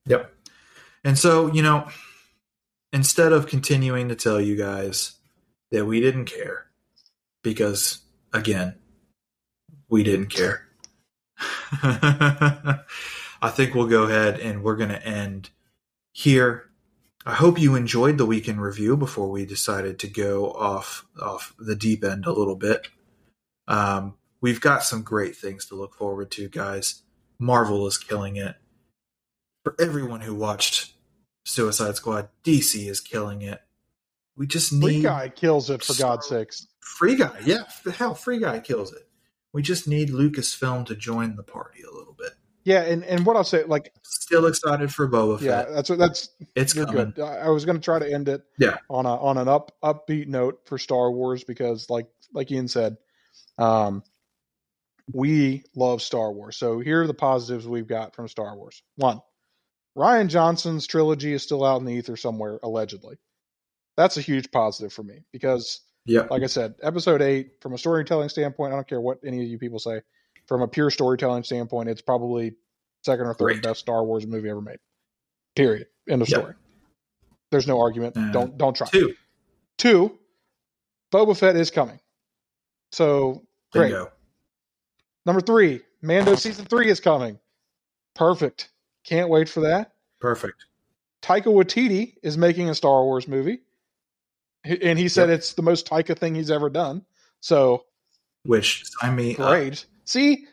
[0.06, 0.34] Yep.
[1.04, 1.88] And so, you know,
[2.94, 5.16] instead of continuing to tell you guys
[5.72, 6.68] that we didn't care,
[7.44, 8.00] because
[8.34, 8.76] again,
[9.90, 10.68] we didn't care,
[11.84, 12.80] I
[13.50, 15.50] think we'll go ahead and we're going to end
[16.14, 16.67] here.
[17.28, 21.76] I hope you enjoyed the weekend review before we decided to go off off the
[21.76, 22.88] deep end a little bit.
[23.68, 27.04] Um, we've got some great things to look forward to, guys.
[27.38, 28.56] Marvel is killing it
[29.68, 30.94] for everyone who watched
[31.44, 33.60] Suicide Squad, DC is killing it.
[34.38, 36.68] We just need Free guy kills it for God's sakes.
[36.80, 37.38] Free Guy.
[37.44, 37.64] Yeah,
[37.98, 39.10] hell, Free Guy kills it.
[39.52, 42.07] We just need Lucasfilm to join the party a little bit.
[42.68, 45.74] Yeah, and and what I'll say, like, Still excited for Boba yeah, Fett.
[45.74, 47.14] that's what that's it's coming.
[47.16, 47.20] good.
[47.24, 48.76] I I was going to try to end it, Yeah.
[48.90, 52.98] on a on an up upbeat note for Star Wars because, like like Ian said,
[53.58, 54.04] um,
[55.14, 56.58] we love Star Wars.
[56.58, 58.84] So here are the positives we've got from Star Wars.
[58.98, 59.22] One,
[59.98, 63.16] Rian Johnson's trilogy is still out in the ether somewhere, allegedly.
[63.96, 67.78] That's a huge positive for me because yeah, like I said, episode eight, from a
[67.78, 70.02] storytelling standpoint, I don't care what any of you people say.
[70.48, 72.54] From a pure storytelling standpoint, it's probably
[73.04, 73.64] second or third Great.
[73.64, 74.80] best Star Wars movie ever made.
[75.56, 75.88] Period.
[76.10, 76.40] End of Yep.
[76.40, 76.54] story.
[77.52, 78.16] There's no argument.
[78.18, 78.88] Uh, don't don't try.
[78.88, 79.14] Two.
[79.78, 80.18] Two,
[81.12, 82.00] Boba Fett is coming.
[82.92, 83.90] So great.
[83.90, 84.12] Bingo.
[85.26, 87.40] Number three, Mando season three is coming.
[88.16, 88.70] Perfect.
[89.04, 89.94] Can't wait for that.
[90.20, 90.66] Perfect.
[91.22, 93.62] Taika Waititi is making a Star Wars movie,
[94.64, 95.38] and he said Yep.
[95.38, 97.06] it's the most Taika thing he's ever done.
[97.42, 97.86] So
[98.44, 99.38] Which sign me up.
[99.38, 99.86] great.
[100.08, 100.46] See,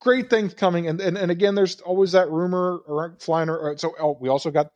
[0.00, 3.48] great things coming, and, and and again, there's always that rumor around flying.
[3.50, 4.68] Or, so oh, we also got,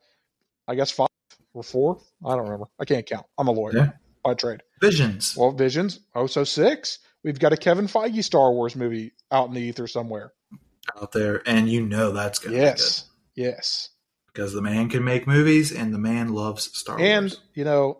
[0.67, 1.07] I guess five
[1.53, 1.99] or four.
[2.25, 2.65] I don't remember.
[2.79, 3.25] I can't count.
[3.37, 3.89] I'm a lawyer Yeah.
[4.23, 4.61] by trade.
[4.81, 5.35] Visions.
[5.35, 5.99] Well, Visions.
[6.13, 6.99] Oh, so six.
[7.23, 10.33] We've got a Kevin Feige Star Wars movie out in the ether somewhere.
[10.99, 13.05] out there, and you know that's gonna Yes,
[13.35, 13.89] be yes.
[14.33, 17.39] because the man can make movies, and the man loves Star And Wars.
[17.53, 17.99] you know,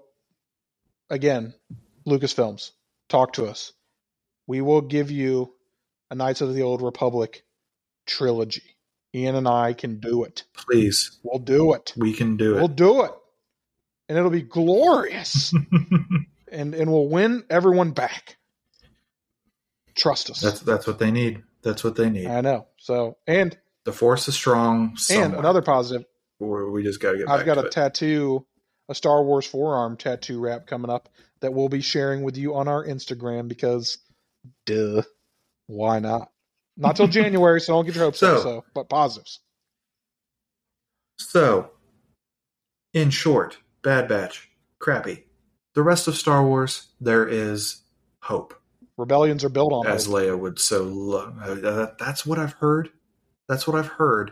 [1.09, 1.53] again,
[2.07, 2.72] Lucasfilms,
[3.09, 3.74] talk to us.
[4.47, 5.53] We will give you
[6.12, 7.43] a Knights of the Old Republic
[8.05, 8.78] trilogy.
[9.16, 10.43] Ian and I can do it.
[10.55, 11.93] Please, We'll do it.
[11.97, 12.60] we can do it.
[12.60, 13.11] We'll do it.
[14.07, 15.53] And it'll be glorious.
[16.52, 18.38] and and we'll win everyone back.
[19.95, 20.40] Trust us.
[20.41, 21.44] that's that's what they need.
[21.61, 22.27] That's what they need.
[22.27, 22.68] I know.
[22.77, 24.95] So and the force is strong.
[25.10, 26.06] and another positive,
[26.40, 27.30] we just got to get.
[27.30, 27.72] I've got a it.
[27.72, 28.45] tattoo,
[28.90, 31.10] a Star Wars forearm tattoo wrap coming up
[31.41, 33.98] that we'll be sharing with you on our Instagram because
[34.65, 35.02] duh.
[35.68, 36.30] Why not?
[36.78, 38.44] Not till January, so don't get your hopes So- up.
[38.44, 39.40] So but positives.
[41.18, 41.72] So,
[42.94, 45.26] in short, Bad Batch, crappy.
[45.76, 47.82] The rest of Star Wars, there is
[48.22, 48.56] hope,
[48.98, 50.16] Rebellions are built on as hope.
[50.16, 51.36] Leia would so love.
[51.42, 52.90] Uh, that's what I've heard.
[53.48, 54.32] That's what I've heard.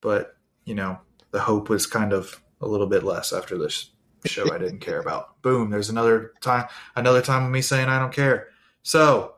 [0.00, 0.98] But you know,
[1.32, 3.90] the hope was kind of a little bit less after this
[4.24, 4.52] show.
[4.52, 5.40] I didn't care about.
[5.42, 5.70] Boom.
[5.70, 6.68] There's another time.
[6.94, 8.48] Another time of me saying I don't care.
[8.82, 9.34] So,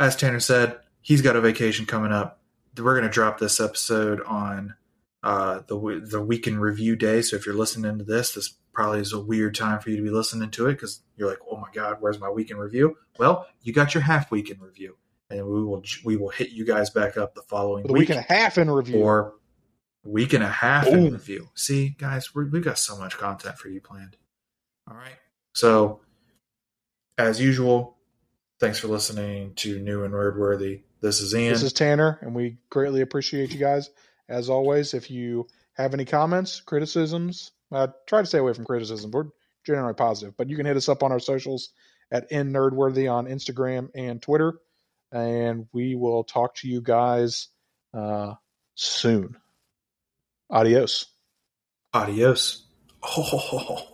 [0.00, 2.40] as Tanner said, he's got a vacation coming up.
[2.76, 4.74] We're going to drop this episode on
[5.22, 7.20] uh, the the weekend review day.
[7.22, 10.02] So if you're listening to this, this probably is a weird time for you to
[10.02, 12.96] be listening to it because you're like, oh my god, where's my weekend review?
[13.18, 14.96] Well, you got your half weekend review,
[15.28, 18.10] and we will we will hit you guys back up the following a week, week
[18.10, 19.00] and a half in review.
[19.00, 19.34] or
[20.02, 21.50] week and a half in review.
[21.54, 24.16] See, guys, we're, we've got so much content for you planned.
[24.88, 25.18] All right,
[25.54, 26.00] so
[27.18, 27.98] as usual,
[28.60, 30.82] Thanks for listening to New and Nerdworthy.
[31.00, 31.54] This is Ian.
[31.54, 33.88] This is Tanner, and we greatly appreciate you guys.
[34.28, 39.12] As always, if you have any comments, criticisms, uh, try to stay away from criticism.
[39.12, 39.28] We're
[39.64, 41.70] generally positive, but you can hit us up on our socials
[42.12, 44.58] at N Nerdworthy on Instagram and Twitter,
[45.10, 47.48] and we will talk to you guys
[47.94, 48.34] uh,
[48.74, 49.36] soon.
[50.50, 51.06] Adios.
[51.94, 52.66] Adios.
[53.02, 53.89] Oh.